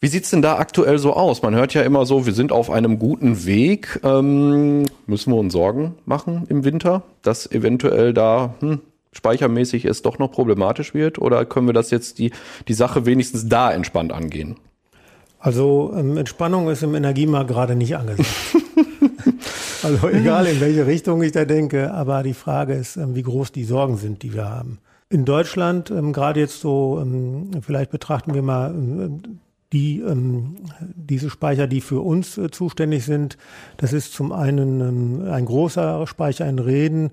Wie 0.06 0.10
sieht's 0.10 0.30
denn 0.30 0.44
da 0.44 0.60
aktuell 0.60 1.00
so 1.00 1.14
aus? 1.14 1.42
Man 1.42 1.56
hört 1.56 1.74
ja 1.74 1.82
immer 1.82 2.06
so, 2.06 2.28
wir 2.28 2.34
sind 2.34 2.52
auf 2.52 2.70
einem 2.70 3.00
guten 3.00 3.48
Weg. 3.48 4.02
Ähm, 4.04 4.86
müssen 5.08 5.34
wir 5.34 5.38
uns 5.38 5.52
Sorgen 5.52 5.96
machen 6.06 6.46
im 6.48 6.64
Winter, 6.64 7.02
dass 7.24 7.52
eventuell 7.52 8.14
da 8.14 8.54
hm, 8.60 8.82
speichermäßig 9.14 9.84
es 9.86 10.04
doch 10.04 10.20
noch 10.20 10.32
problematisch 10.32 10.94
wird? 10.94 11.18
Oder 11.18 11.44
können 11.46 11.66
wir 11.66 11.74
das 11.74 11.90
jetzt 11.90 12.20
die, 12.20 12.30
die 12.68 12.76
Sache 12.76 13.08
wenigstens 13.08 13.50
da 13.50 13.72
entspannt 13.72 14.14
angehen? 14.14 14.58
Also 15.40 15.92
ähm, 15.98 16.18
Entspannung 16.18 16.70
ist 16.70 16.84
im 16.84 16.94
Energiemarkt 16.94 17.50
gerade 17.50 17.74
nicht 17.74 17.98
angesagt. 17.98 18.30
also 19.82 20.08
egal 20.10 20.46
in 20.46 20.62
welche 20.62 20.86
Richtung 20.86 21.24
ich 21.24 21.32
da 21.32 21.46
denke, 21.46 21.92
aber 21.92 22.22
die 22.22 22.36
Frage 22.36 22.76
ist, 22.76 22.96
ähm, 22.96 23.16
wie 23.16 23.24
groß 23.24 23.54
die 23.54 23.64
Sorgen 23.64 23.98
sind, 23.98 24.22
die 24.22 24.36
wir 24.36 24.48
haben. 24.48 24.78
In 25.10 25.26
Deutschland, 25.26 25.90
ähm, 25.90 26.14
gerade 26.14 26.42
jetzt 26.42 26.62
so, 26.62 27.00
ähm, 27.02 27.50
vielleicht 27.62 27.90
betrachten 27.90 28.36
wir 28.36 28.44
mal 28.44 28.70
ähm, 28.70 29.40
die, 29.74 30.00
ähm, 30.00 30.58
diese 30.96 31.30
Speicher, 31.30 31.68
die 31.68 31.82
für 31.82 32.02
uns 32.02 32.38
äh, 32.38 32.52
zuständig 32.52 33.06
sind. 33.06 33.38
Das 33.78 33.94
ist 33.94 34.14
zum 34.14 34.32
einen 34.32 34.82
ähm, 34.82 35.32
ein 35.32 35.46
großer 35.46 36.06
Speicher 36.08 36.48
in 36.48 36.60
Reden 36.60 37.12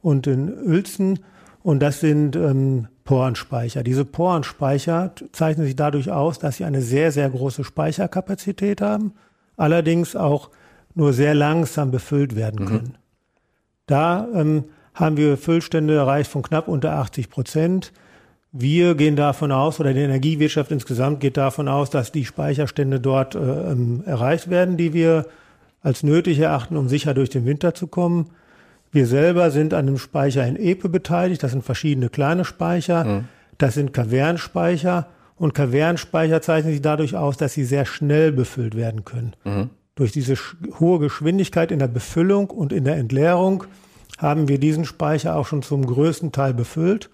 und 0.00 0.26
in 0.26 0.48
Uelzen 0.48 1.18
und 1.62 1.80
das 1.80 2.00
sind 2.00 2.36
ähm, 2.36 2.88
Porenspeicher. 3.04 3.82
Diese 3.82 4.04
Porenspeicher 4.04 5.12
zeichnen 5.32 5.66
sich 5.66 5.76
dadurch 5.76 6.10
aus, 6.10 6.38
dass 6.38 6.56
sie 6.56 6.64
eine 6.64 6.82
sehr, 6.82 7.12
sehr 7.12 7.28
große 7.28 7.64
Speicherkapazität 7.64 8.80
haben, 8.80 9.12
allerdings 9.56 10.14
auch 10.14 10.50
nur 10.94 11.12
sehr 11.12 11.34
langsam 11.34 11.90
befüllt 11.90 12.36
werden 12.36 12.64
mhm. 12.64 12.68
können. 12.68 12.88
Mhm. 12.88 12.98
Da 13.86 14.28
ähm, 14.34 14.64
haben 14.94 15.16
wir 15.16 15.36
Füllstände 15.36 15.94
erreicht 15.94 16.30
von 16.30 16.42
knapp 16.42 16.68
unter 16.68 16.92
80 16.92 17.30
Prozent. 17.30 17.92
Wir 18.50 18.94
gehen 18.94 19.16
davon 19.16 19.52
aus, 19.52 19.78
oder 19.78 19.92
die 19.92 20.00
Energiewirtschaft 20.00 20.70
insgesamt 20.70 21.20
geht 21.20 21.36
davon 21.36 21.68
aus, 21.68 21.90
dass 21.90 22.12
die 22.12 22.24
Speicherstände 22.24 22.98
dort 22.98 23.34
äh, 23.34 23.38
ähm, 23.38 24.02
erreicht 24.06 24.48
werden, 24.48 24.76
die 24.76 24.94
wir 24.94 25.26
als 25.82 26.02
nötig 26.02 26.38
erachten, 26.38 26.76
um 26.76 26.88
sicher 26.88 27.14
durch 27.14 27.30
den 27.30 27.44
Winter 27.44 27.74
zu 27.74 27.86
kommen. 27.86 28.30
Wir 28.90 29.06
selber 29.06 29.50
sind 29.50 29.74
an 29.74 29.86
dem 29.86 29.98
Speicher 29.98 30.46
in 30.46 30.56
Epe 30.56 30.88
beteiligt. 30.88 31.42
Das 31.42 31.52
sind 31.52 31.62
verschiedene 31.62 32.08
kleine 32.08 32.44
Speicher. 32.44 33.04
Mhm. 33.04 33.24
Das 33.58 33.74
sind 33.74 33.92
Kavernspeicher. 33.92 35.08
Und 35.36 35.54
Kavernspeicher 35.54 36.40
zeichnen 36.40 36.72
sich 36.72 36.82
dadurch 36.82 37.16
aus, 37.16 37.36
dass 37.36 37.52
sie 37.52 37.64
sehr 37.64 37.84
schnell 37.84 38.32
befüllt 38.32 38.76
werden 38.76 39.04
können. 39.04 39.34
Mhm. 39.44 39.70
Durch 39.94 40.10
diese 40.12 40.36
hohe 40.80 41.00
Geschwindigkeit 41.00 41.70
in 41.70 41.80
der 41.80 41.88
Befüllung 41.88 42.50
und 42.50 42.72
in 42.72 42.84
der 42.84 42.96
Entleerung 42.96 43.64
haben 44.16 44.48
wir 44.48 44.58
diesen 44.58 44.84
Speicher 44.84 45.36
auch 45.36 45.46
schon 45.46 45.62
zum 45.62 45.84
größten 45.84 46.32
Teil 46.32 46.54
befüllt. 46.54 47.10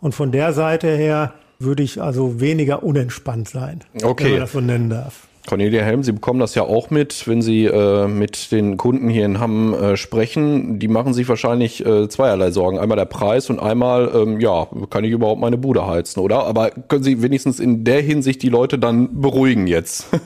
Und 0.00 0.14
von 0.14 0.32
der 0.32 0.52
Seite 0.52 0.88
her 0.88 1.34
würde 1.58 1.82
ich 1.82 2.02
also 2.02 2.40
weniger 2.40 2.82
unentspannt 2.82 3.48
sein, 3.48 3.80
okay. 4.02 4.24
wenn 4.24 4.30
man 4.32 4.40
das 4.40 4.52
so 4.52 4.60
nennen 4.60 4.90
darf. 4.90 5.25
Cornelia 5.46 5.82
Helm, 5.82 6.02
Sie 6.02 6.12
bekommen 6.12 6.40
das 6.40 6.54
ja 6.54 6.62
auch 6.62 6.90
mit, 6.90 7.26
wenn 7.26 7.40
Sie 7.40 7.64
äh, 7.64 8.06
mit 8.06 8.52
den 8.52 8.76
Kunden 8.76 9.08
hier 9.08 9.24
in 9.24 9.40
Hamm 9.40 9.72
äh, 9.74 9.96
sprechen. 9.96 10.78
Die 10.78 10.88
machen 10.88 11.14
sich 11.14 11.28
wahrscheinlich 11.28 11.84
äh, 11.86 12.08
zweierlei 12.08 12.50
Sorgen. 12.50 12.78
Einmal 12.78 12.96
der 12.96 13.06
Preis 13.06 13.48
und 13.48 13.58
einmal, 13.58 14.10
ähm, 14.14 14.40
ja, 14.40 14.66
kann 14.90 15.04
ich 15.04 15.12
überhaupt 15.12 15.40
meine 15.40 15.56
Bude 15.56 15.86
heizen, 15.86 16.20
oder? 16.20 16.44
Aber 16.44 16.70
können 16.70 17.04
Sie 17.04 17.22
wenigstens 17.22 17.60
in 17.60 17.84
der 17.84 18.02
Hinsicht 18.02 18.42
die 18.42 18.48
Leute 18.48 18.78
dann 18.78 19.20
beruhigen 19.20 19.66
jetzt? 19.66 20.06
ja, 20.12 20.18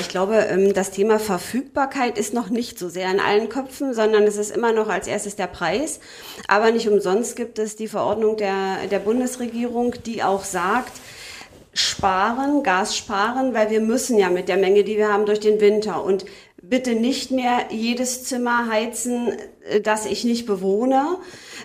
ich 0.00 0.08
glaube, 0.08 0.36
ähm, 0.36 0.72
das 0.72 0.90
Thema 0.92 1.18
Verfügbarkeit 1.18 2.16
ist 2.16 2.32
noch 2.32 2.48
nicht 2.48 2.78
so 2.78 2.88
sehr 2.88 3.10
in 3.10 3.20
allen 3.20 3.48
Köpfen, 3.48 3.94
sondern 3.94 4.22
es 4.24 4.36
ist 4.36 4.54
immer 4.54 4.72
noch 4.72 4.88
als 4.88 5.06
erstes 5.06 5.36
der 5.36 5.48
Preis. 5.48 6.00
Aber 6.48 6.70
nicht 6.70 6.88
umsonst 6.88 7.36
gibt 7.36 7.58
es 7.58 7.76
die 7.76 7.88
Verordnung 7.88 8.36
der, 8.36 8.86
der 8.90 9.00
Bundesregierung, 9.00 9.94
die 10.06 10.22
auch 10.22 10.44
sagt, 10.44 10.92
sparen, 11.74 12.62
Gas 12.62 12.96
sparen, 12.96 13.54
weil 13.54 13.70
wir 13.70 13.80
müssen 13.80 14.18
ja 14.18 14.28
mit 14.28 14.48
der 14.48 14.58
Menge, 14.58 14.84
die 14.84 14.96
wir 14.96 15.12
haben, 15.12 15.26
durch 15.26 15.40
den 15.40 15.60
Winter. 15.60 16.04
Und 16.04 16.24
bitte 16.62 16.94
nicht 16.94 17.30
mehr 17.30 17.66
jedes 17.70 18.24
Zimmer 18.24 18.68
heizen, 18.68 19.32
äh, 19.68 19.80
das 19.80 20.06
ich 20.06 20.24
nicht 20.24 20.46
bewohne, 20.46 21.18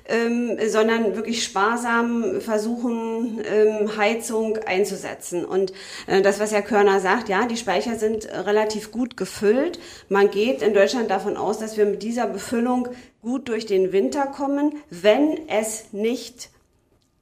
ähm, 0.07 0.57
sondern 0.67 1.15
wirklich 1.15 1.43
sparsam 1.43 2.41
versuchen, 2.41 3.41
ähm, 3.45 3.95
Heizung 3.97 4.57
einzusetzen. 4.65 5.45
Und 5.45 5.71
äh, 6.07 6.21
das, 6.21 6.39
was 6.39 6.51
Herr 6.51 6.61
Körner 6.61 6.99
sagt, 6.99 7.29
ja, 7.29 7.45
die 7.45 7.57
Speicher 7.57 7.95
sind 7.95 8.27
relativ 8.27 8.91
gut 8.91 9.17
gefüllt. 9.17 9.79
Man 10.09 10.31
geht 10.31 10.61
in 10.61 10.73
Deutschland 10.73 11.11
davon 11.11 11.37
aus, 11.37 11.59
dass 11.59 11.77
wir 11.77 11.85
mit 11.85 12.01
dieser 12.01 12.27
Befüllung 12.27 12.87
gut 13.21 13.49
durch 13.49 13.65
den 13.65 13.91
Winter 13.91 14.25
kommen, 14.25 14.75
wenn 14.89 15.47
es 15.47 15.91
nicht 15.91 16.49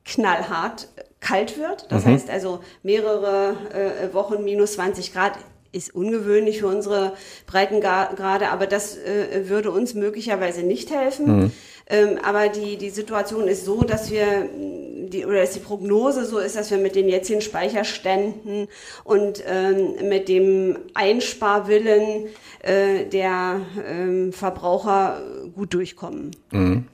knallhart 0.05 0.87
kalt 1.25 1.57
wird. 1.57 1.91
Das 1.91 2.05
mhm. 2.05 2.11
heißt 2.11 2.29
also 2.29 2.59
mehrere 2.83 3.55
äh, 3.73 4.13
Wochen 4.13 4.43
minus 4.43 4.73
20 4.73 5.11
Grad 5.11 5.33
ist 5.71 5.93
ungewöhnlich 5.93 6.59
für 6.59 6.67
unsere 6.67 7.13
Breitengrade, 7.47 8.49
aber 8.49 8.65
das 8.65 8.97
äh, 8.97 9.49
würde 9.49 9.71
uns 9.71 9.93
möglicherweise 9.93 10.63
nicht 10.63 10.91
helfen. 10.91 11.25
Mhm. 11.25 11.51
Ähm, 11.87 12.17
aber 12.23 12.47
die, 12.49 12.77
die 12.77 12.89
Situation 12.89 13.47
ist 13.47 13.65
so, 13.65 13.81
dass 13.83 14.09
wir, 14.09 14.47
die, 14.53 15.25
oder 15.25 15.41
dass 15.41 15.51
die 15.51 15.59
Prognose 15.59 16.25
so 16.25 16.39
ist, 16.39 16.55
dass 16.55 16.71
wir 16.71 16.77
mit 16.77 16.95
den 16.95 17.09
jetzigen 17.09 17.41
Speicherständen 17.41 18.67
und 19.03 19.43
ähm, 19.45 20.07
mit 20.07 20.29
dem 20.29 20.77
Einsparwillen 20.93 22.27
äh, 22.63 23.05
der 23.05 23.61
ähm, 23.87 24.31
Verbraucher 24.31 25.21
gut 25.53 25.73
durchkommen. 25.73 26.31
Mhm. 26.51 26.85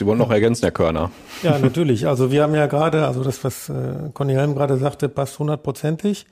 Sie 0.00 0.06
wollen 0.06 0.16
noch 0.16 0.30
ergänzen, 0.30 0.62
Herr 0.62 0.70
Körner. 0.70 1.10
Ja, 1.42 1.58
natürlich. 1.58 2.06
Also 2.06 2.32
wir 2.32 2.42
haben 2.42 2.54
ja 2.54 2.64
gerade, 2.68 3.06
also 3.06 3.22
das, 3.22 3.44
was 3.44 3.68
äh, 3.68 4.08
Conny 4.14 4.32
Helm 4.32 4.54
gerade 4.54 4.78
sagte, 4.78 5.10
passt 5.10 5.38
hundertprozentig. 5.38 6.24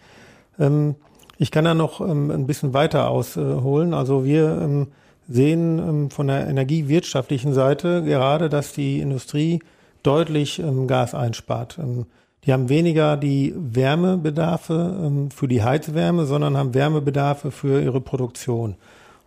Ähm, 0.59 0.95
ich 1.37 1.51
kann 1.51 1.67
da 1.67 1.75
noch 1.75 2.01
ähm, 2.01 2.31
ein 2.31 2.47
bisschen 2.47 2.73
weiter 2.73 3.11
ausholen. 3.11 3.93
Also 3.93 4.25
wir 4.25 4.59
ähm, 4.63 4.87
sehen 5.29 5.79
ähm, 5.79 6.11
von 6.11 6.29
der 6.29 6.49
energiewirtschaftlichen 6.49 7.53
Seite 7.53 8.03
gerade, 8.05 8.49
dass 8.49 8.73
die 8.73 9.01
Industrie 9.01 9.59
deutlich 10.03 10.61
ähm, 10.61 10.87
Gas 10.87 11.15
einspart. 11.15 11.79
Ähm, 11.79 12.07
die 12.47 12.55
haben 12.55 12.71
weniger 12.71 13.19
die 13.19 13.53
Wärmebedarfe 13.55 15.29
für 15.35 15.49
die 15.49 15.63
Heizwärme, 15.63 16.25
sondern 16.25 16.57
haben 16.57 16.73
Wärmebedarfe 16.73 17.51
für 17.51 17.83
ihre 17.83 18.01
Produktion. 18.01 18.77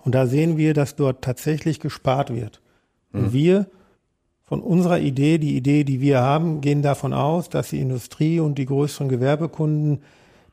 Und 0.04 0.16
da 0.16 0.26
sehen 0.26 0.58
wir, 0.58 0.74
dass 0.74 0.96
dort 0.96 1.22
tatsächlich 1.22 1.80
gespart 1.80 2.34
wird. 2.34 2.62
Und 3.14 3.26
mhm. 3.26 3.34
wir 3.34 3.66
von 4.52 4.60
unserer 4.62 5.00
Idee, 5.00 5.38
die 5.38 5.56
Idee, 5.56 5.86
die 5.86 6.02
wir 6.02 6.20
haben, 6.20 6.60
gehen 6.60 6.82
davon 6.82 7.14
aus, 7.14 7.48
dass 7.48 7.70
die 7.70 7.80
Industrie 7.80 8.42
und 8.42 8.58
die 8.58 8.66
größeren 8.66 9.08
Gewerbekunden 9.08 10.00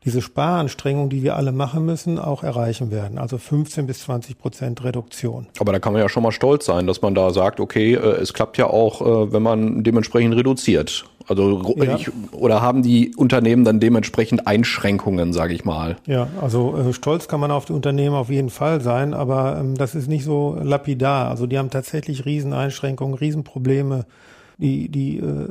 diese 0.09 0.23
Sparanstrengung, 0.23 1.11
die 1.11 1.23
wir 1.23 1.37
alle 1.37 1.53
machen 1.53 1.85
müssen, 1.85 2.19
auch 2.19 2.43
erreichen 2.43 2.91
werden. 2.91 3.19
Also 3.19 3.37
15 3.37 3.87
bis 3.87 4.01
20 4.05 4.39
Prozent 4.39 4.83
Reduktion. 4.83 5.47
Aber 5.61 5.73
da 5.73 5.81
kann 5.81 5.93
man 5.93 6.01
ja 6.01 6.09
schon 6.09 6.23
mal 6.23 6.33
stolz 6.33 6.65
sein, 6.65 6.87
dass 6.87 7.03
man 7.03 7.15
da 7.15 7.31
sagt, 7.31 7.61
okay, 7.61 7.93
äh, 7.93 7.99
es 7.99 8.33
klappt 8.33 8.57
ja 8.57 8.69
auch, 8.69 9.03
äh, 9.03 9.33
wenn 9.35 9.43
man 9.43 9.85
dementsprechend 9.85 10.35
reduziert. 10.35 11.05
Also 11.27 11.75
ja. 11.77 11.97
ich, 11.97 12.11
oder 12.33 12.63
haben 12.63 12.83
die 12.83 13.15
Unternehmen 13.15 13.65
dann 13.65 13.81
dementsprechend 13.81 14.47
Einschränkungen, 14.47 15.35
sage 15.35 15.53
ich 15.53 15.67
mal? 15.67 15.97
Ja, 16.07 16.29
also 16.41 16.75
äh, 16.75 16.95
stolz 16.95 17.29
kann 17.29 17.39
man 17.39 17.51
auf 17.51 17.67
die 17.67 17.75
Unternehmen 17.75 18.15
auf 18.15 18.31
jeden 18.31 18.49
Fall 18.49 18.81
sein, 18.81 19.13
aber 19.13 19.59
ähm, 19.61 19.75
das 19.75 19.95
ist 19.95 20.09
nicht 20.09 20.25
so 20.25 20.57
lapidar. 20.59 21.29
Also 21.29 21.47
die 21.47 21.59
haben 21.59 21.69
tatsächlich 21.69 22.25
Rieseneinschränkungen, 22.25 23.15
Riesenprobleme. 23.15 24.07
Die, 24.61 24.89
die 24.89 25.19
äh, 25.19 25.49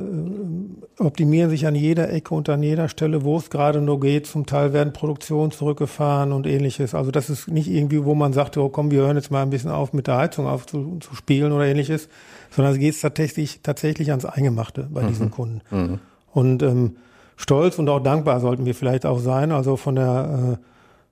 optimieren 0.98 1.48
sich 1.48 1.66
an 1.66 1.74
jeder 1.74 2.12
Ecke 2.12 2.34
und 2.34 2.48
an 2.50 2.62
jeder 2.62 2.90
Stelle, 2.90 3.24
wo 3.24 3.38
es 3.38 3.48
gerade 3.48 3.80
nur 3.80 4.00
geht. 4.00 4.26
Zum 4.26 4.44
Teil 4.44 4.74
werden 4.74 4.92
Produktionen 4.92 5.50
zurückgefahren 5.50 6.30
und 6.32 6.46
ähnliches. 6.46 6.94
Also 6.94 7.10
das 7.10 7.30
ist 7.30 7.48
nicht 7.48 7.68
irgendwie, 7.68 8.04
wo 8.04 8.14
man 8.14 8.34
sagt, 8.34 8.58
oh 8.58 8.68
komm, 8.68 8.90
wir 8.90 9.00
hören 9.00 9.16
jetzt 9.16 9.30
mal 9.30 9.40
ein 9.40 9.48
bisschen 9.48 9.70
auf, 9.70 9.94
mit 9.94 10.08
der 10.08 10.18
Heizung 10.18 10.46
aufzuspielen 10.46 11.52
oder 11.52 11.64
ähnliches 11.64 12.10
sondern 12.50 12.72
es 12.74 12.78
geht 12.78 13.00
tatsächlich, 13.00 13.60
tatsächlich 13.62 14.10
ans 14.10 14.24
Eingemachte 14.24 14.88
bei 14.90 15.02
mhm. 15.02 15.08
diesen 15.08 15.30
Kunden. 15.30 15.60
Mhm. 15.70 15.98
Und 16.32 16.62
ähm, 16.62 16.96
stolz 17.36 17.78
und 17.78 17.88
auch 17.88 18.00
dankbar 18.00 18.40
sollten 18.40 18.66
wir 18.66 18.74
vielleicht 18.74 19.06
auch 19.06 19.18
sein, 19.18 19.52
also 19.52 19.76
von 19.76 19.96
der, 19.96 20.58
äh, 20.58 20.64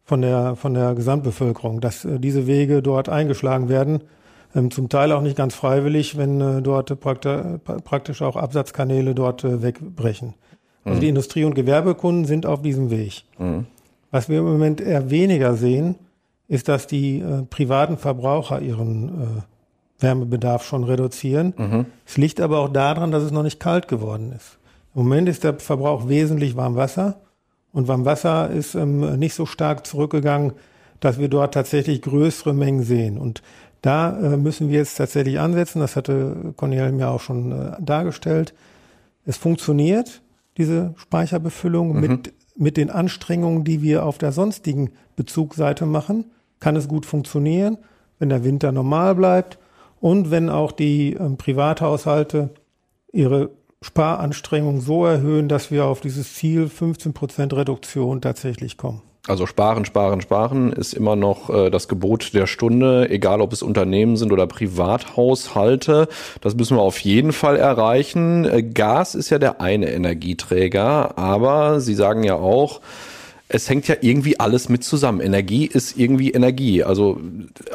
von 0.04 0.22
der, 0.22 0.56
von 0.56 0.74
der 0.74 0.94
Gesamtbevölkerung, 0.94 1.80
dass 1.80 2.04
äh, 2.04 2.18
diese 2.18 2.46
Wege 2.46 2.82
dort 2.82 3.08
eingeschlagen 3.08 3.68
werden. 3.68 4.02
Ähm, 4.56 4.70
zum 4.70 4.88
Teil 4.88 5.12
auch 5.12 5.20
nicht 5.20 5.36
ganz 5.36 5.54
freiwillig, 5.54 6.16
wenn 6.16 6.40
äh, 6.40 6.62
dort 6.62 6.98
praktisch, 6.98 8.22
auch 8.22 8.36
Absatzkanäle 8.36 9.14
dort 9.14 9.44
äh, 9.44 9.62
wegbrechen. 9.62 10.34
Also 10.84 10.96
mhm. 10.96 11.00
die 11.00 11.08
Industrie- 11.08 11.44
und 11.44 11.54
Gewerbekunden 11.54 12.24
sind 12.24 12.46
auf 12.46 12.62
diesem 12.62 12.90
Weg. 12.90 13.24
Mhm. 13.38 13.66
Was 14.10 14.28
wir 14.28 14.38
im 14.38 14.46
Moment 14.46 14.80
eher 14.80 15.10
weniger 15.10 15.54
sehen, 15.54 15.96
ist, 16.48 16.68
dass 16.68 16.86
die 16.86 17.20
äh, 17.20 17.42
privaten 17.42 17.98
Verbraucher 17.98 18.62
ihren 18.62 19.08
äh, 19.08 20.02
Wärmebedarf 20.02 20.64
schon 20.64 20.84
reduzieren. 20.84 21.52
Mhm. 21.56 21.86
Es 22.06 22.16
liegt 22.16 22.40
aber 22.40 22.60
auch 22.60 22.72
daran, 22.72 23.10
dass 23.10 23.22
es 23.22 23.32
noch 23.32 23.42
nicht 23.42 23.60
kalt 23.60 23.88
geworden 23.88 24.32
ist. 24.34 24.58
Im 24.94 25.02
Moment 25.02 25.28
ist 25.28 25.44
der 25.44 25.58
Verbrauch 25.58 26.08
wesentlich 26.08 26.56
Warmwasser 26.56 27.20
und 27.72 27.88
Warmwasser 27.88 28.48
ist 28.48 28.74
ähm, 28.74 29.18
nicht 29.18 29.34
so 29.34 29.44
stark 29.44 29.86
zurückgegangen, 29.86 30.52
dass 31.00 31.18
wir 31.18 31.28
dort 31.28 31.52
tatsächlich 31.52 32.00
größere 32.00 32.54
Mengen 32.54 32.82
sehen. 32.82 33.18
Und 33.18 33.42
da 33.82 34.18
äh, 34.18 34.36
müssen 34.36 34.68
wir 34.68 34.78
jetzt 34.78 34.96
tatsächlich 34.96 35.38
ansetzen. 35.38 35.80
Das 35.80 35.96
hatte 35.96 36.54
Cornel 36.56 36.92
mir 36.92 37.08
auch 37.08 37.20
schon 37.20 37.52
äh, 37.52 37.72
dargestellt. 37.80 38.54
Es 39.24 39.36
funktioniert, 39.36 40.22
diese 40.56 40.94
Speicherbefüllung 40.96 41.94
mhm. 41.94 42.00
mit, 42.00 42.32
mit 42.56 42.76
den 42.76 42.90
Anstrengungen, 42.90 43.64
die 43.64 43.82
wir 43.82 44.04
auf 44.04 44.18
der 44.18 44.32
sonstigen 44.32 44.92
Bezugsseite 45.16 45.86
machen, 45.86 46.26
kann 46.60 46.76
es 46.76 46.88
gut 46.88 47.06
funktionieren. 47.06 47.78
Wenn 48.18 48.30
der 48.30 48.44
Winter 48.44 48.72
normal 48.72 49.14
bleibt, 49.14 49.58
und 50.00 50.30
wenn 50.30 50.50
auch 50.50 50.72
die 50.72 51.14
äh, 51.14 51.30
Privathaushalte 51.30 52.50
ihre 53.12 53.50
Sparanstrengungen 53.82 54.80
so 54.80 55.04
erhöhen, 55.06 55.48
dass 55.48 55.70
wir 55.70 55.84
auf 55.86 56.00
dieses 56.00 56.34
Ziel 56.34 56.68
15 56.68 57.12
Prozent 57.12 57.54
Reduktion 57.54 58.20
tatsächlich 58.20 58.76
kommen. 58.76 59.02
Also 59.28 59.46
sparen, 59.46 59.84
sparen, 59.84 60.20
sparen 60.20 60.72
ist 60.72 60.92
immer 60.92 61.16
noch 61.16 61.50
äh, 61.50 61.70
das 61.70 61.88
Gebot 61.88 62.32
der 62.32 62.46
Stunde, 62.46 63.10
egal 63.10 63.40
ob 63.40 63.52
es 63.52 63.62
Unternehmen 63.62 64.16
sind 64.16 64.32
oder 64.32 64.46
Privathaushalte. 64.46 66.08
Das 66.40 66.54
müssen 66.54 66.76
wir 66.76 66.82
auf 66.82 67.00
jeden 67.00 67.32
Fall 67.32 67.56
erreichen. 67.56 68.44
Äh, 68.44 68.62
Gas 68.62 69.16
ist 69.16 69.30
ja 69.30 69.38
der 69.38 69.60
eine 69.60 69.90
Energieträger, 69.90 71.18
aber 71.18 71.80
Sie 71.80 71.94
sagen 71.94 72.22
ja 72.22 72.36
auch, 72.36 72.80
es 73.48 73.68
hängt 73.68 73.86
ja 73.86 73.96
irgendwie 74.00 74.40
alles 74.40 74.68
mit 74.68 74.82
zusammen. 74.82 75.20
Energie 75.20 75.66
ist 75.66 75.96
irgendwie 75.96 76.32
Energie. 76.32 76.82
Also 76.82 77.20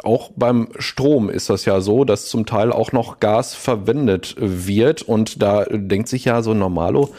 auch 0.04 0.30
beim 0.36 0.68
Strom 0.78 1.30
ist 1.30 1.48
das 1.48 1.64
ja 1.64 1.80
so, 1.80 2.04
dass 2.04 2.26
zum 2.26 2.44
Teil 2.44 2.72
auch 2.72 2.92
noch 2.92 3.20
Gas 3.20 3.54
verwendet 3.54 4.36
wird. 4.38 5.02
Und 5.02 5.40
da 5.40 5.64
denkt 5.64 6.08
sich 6.08 6.26
ja 6.26 6.42
so 6.42 6.52
Normalo, 6.52 7.10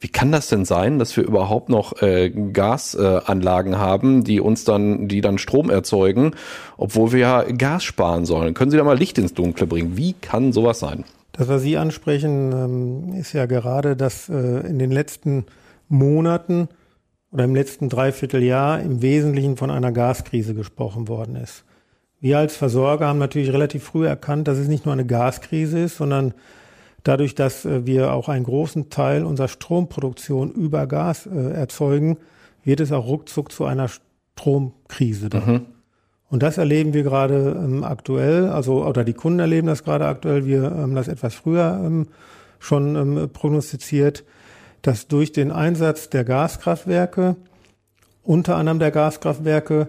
wie 0.00 0.08
kann 0.08 0.32
das 0.32 0.48
denn 0.48 0.64
sein, 0.64 0.98
dass 0.98 1.14
wir 1.16 1.24
überhaupt 1.24 1.68
noch 1.68 2.00
äh, 2.00 2.30
Gasanlagen 2.30 3.74
äh, 3.74 3.76
haben, 3.76 4.24
die 4.24 4.40
uns 4.40 4.64
dann, 4.64 5.08
die 5.08 5.20
dann 5.20 5.36
Strom 5.36 5.68
erzeugen, 5.68 6.32
obwohl 6.78 7.12
wir 7.12 7.18
ja 7.18 7.42
Gas 7.42 7.84
sparen 7.84 8.24
sollen? 8.24 8.54
Können 8.54 8.70
Sie 8.70 8.78
da 8.78 8.84
mal 8.84 8.96
Licht 8.96 9.18
ins 9.18 9.34
Dunkle 9.34 9.66
bringen? 9.66 9.98
Wie 9.98 10.14
kann 10.14 10.52
sowas 10.52 10.78
sein? 10.78 11.04
Das, 11.32 11.48
was 11.48 11.60
Sie 11.62 11.76
ansprechen, 11.76 12.52
ähm, 12.52 13.12
ist 13.14 13.34
ja 13.34 13.44
gerade, 13.44 13.94
dass 13.94 14.30
äh, 14.30 14.66
in 14.66 14.78
den 14.78 14.90
letzten 14.90 15.44
Monaten 15.88 16.68
oder 17.30 17.44
im 17.44 17.54
letzten 17.54 17.90
Dreivierteljahr 17.90 18.80
im 18.80 19.02
Wesentlichen 19.02 19.58
von 19.58 19.70
einer 19.70 19.92
Gaskrise 19.92 20.54
gesprochen 20.54 21.08
worden 21.08 21.36
ist. 21.36 21.64
Wir 22.20 22.38
als 22.38 22.56
Versorger 22.56 23.06
haben 23.06 23.18
natürlich 23.18 23.52
relativ 23.52 23.84
früh 23.84 24.06
erkannt, 24.06 24.48
dass 24.48 24.58
es 24.58 24.68
nicht 24.68 24.86
nur 24.86 24.94
eine 24.94 25.06
Gaskrise 25.06 25.78
ist, 25.78 25.98
sondern 25.98 26.34
dadurch, 27.04 27.34
dass 27.34 27.64
äh, 27.64 27.86
wir 27.86 28.12
auch 28.12 28.28
einen 28.28 28.44
großen 28.44 28.90
Teil 28.90 29.24
unserer 29.24 29.48
Stromproduktion 29.48 30.50
über 30.52 30.86
Gas 30.86 31.26
äh, 31.26 31.52
erzeugen, 31.52 32.18
wird 32.64 32.80
es 32.80 32.92
auch 32.92 33.06
ruckzuck 33.06 33.52
zu 33.52 33.64
einer 33.64 33.88
Stromkrise. 33.88 35.28
Mhm. 35.32 35.66
Und 36.28 36.42
das 36.42 36.58
erleben 36.58 36.94
wir 36.94 37.02
gerade 37.02 37.60
ähm, 37.62 37.82
aktuell, 37.82 38.48
also 38.48 38.84
oder 38.86 39.04
die 39.04 39.14
Kunden 39.14 39.40
erleben 39.40 39.66
das 39.66 39.82
gerade 39.82 40.06
aktuell. 40.06 40.46
Wir 40.46 40.62
haben 40.62 40.94
das 40.94 41.08
etwas 41.08 41.34
früher 41.34 41.80
ähm, 41.84 42.06
schon 42.60 42.94
ähm, 42.94 43.30
prognostiziert, 43.32 44.24
dass 44.82 45.08
durch 45.08 45.32
den 45.32 45.50
Einsatz 45.50 46.08
der 46.08 46.24
Gaskraftwerke, 46.24 47.36
unter 48.22 48.56
anderem 48.56 48.78
der 48.78 48.92
Gaskraftwerke, 48.92 49.88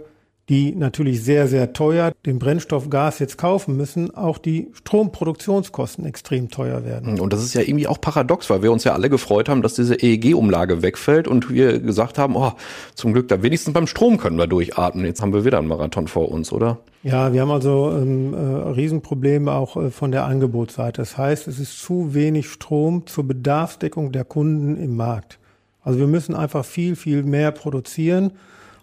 die 0.52 0.76
natürlich 0.76 1.24
sehr, 1.24 1.48
sehr 1.48 1.72
teuer 1.72 2.12
den 2.26 2.38
Brennstoff 2.38 2.90
Gas 2.90 3.20
jetzt 3.20 3.38
kaufen 3.38 3.78
müssen, 3.78 4.14
auch 4.14 4.38
die 4.38 4.68
Stromproduktionskosten 4.74 6.06
extrem 6.06 6.50
teuer 6.50 6.84
werden. 6.84 7.22
Und 7.22 7.32
das 7.32 7.42
ist 7.42 7.54
ja 7.54 7.62
irgendwie 7.62 7.88
auch 7.88 8.02
paradox, 8.02 8.50
weil 8.50 8.62
wir 8.62 8.74
uns 8.74 8.84
ja 8.84 8.92
alle 8.92 9.10
gefreut 9.10 9.48
haben, 9.48 9.62
dass 9.62 9.76
diese 9.76 9.96
EEG-Umlage 9.96 10.82
wegfällt 10.82 11.30
und 11.30 11.50
wir 11.50 11.80
gesagt 11.80 12.18
haben, 12.18 12.36
oh, 12.36 12.52
zum 12.96 13.14
Glück 13.14 13.30
da 13.30 13.42
wenigstens 13.42 13.74
beim 13.74 13.88
Strom 13.88 14.18
können 14.18 14.38
wir 14.38 14.46
durchatmen. 14.46 15.06
Jetzt 15.06 15.22
haben 15.22 15.32
wir 15.32 15.46
wieder 15.46 15.58
einen 15.58 15.70
Marathon 15.70 16.10
vor 16.10 16.30
uns, 16.30 16.52
oder? 16.52 16.80
Ja, 17.04 17.32
wir 17.32 17.40
haben 17.40 17.52
also 17.52 17.90
ähm, 17.96 18.34
äh, 18.34 18.38
Riesenprobleme 18.72 19.54
auch 19.54 19.78
äh, 19.78 19.90
von 19.90 20.12
der 20.12 20.26
Angebotsseite. 20.26 21.02
Das 21.02 21.18
heißt, 21.18 21.48
es 21.48 21.60
ist 21.60 21.82
zu 21.82 22.14
wenig 22.14 22.50
Strom 22.50 23.08
zur 23.08 23.26
Bedarfsdeckung 23.26 24.12
der 24.12 24.26
Kunden 24.26 24.76
im 24.76 24.98
Markt. 24.98 25.40
Also 25.82 25.98
wir 25.98 26.08
müssen 26.08 26.36
einfach 26.36 26.66
viel, 26.66 26.98
viel 26.98 27.24
mehr 27.24 27.52
produzieren 27.52 28.34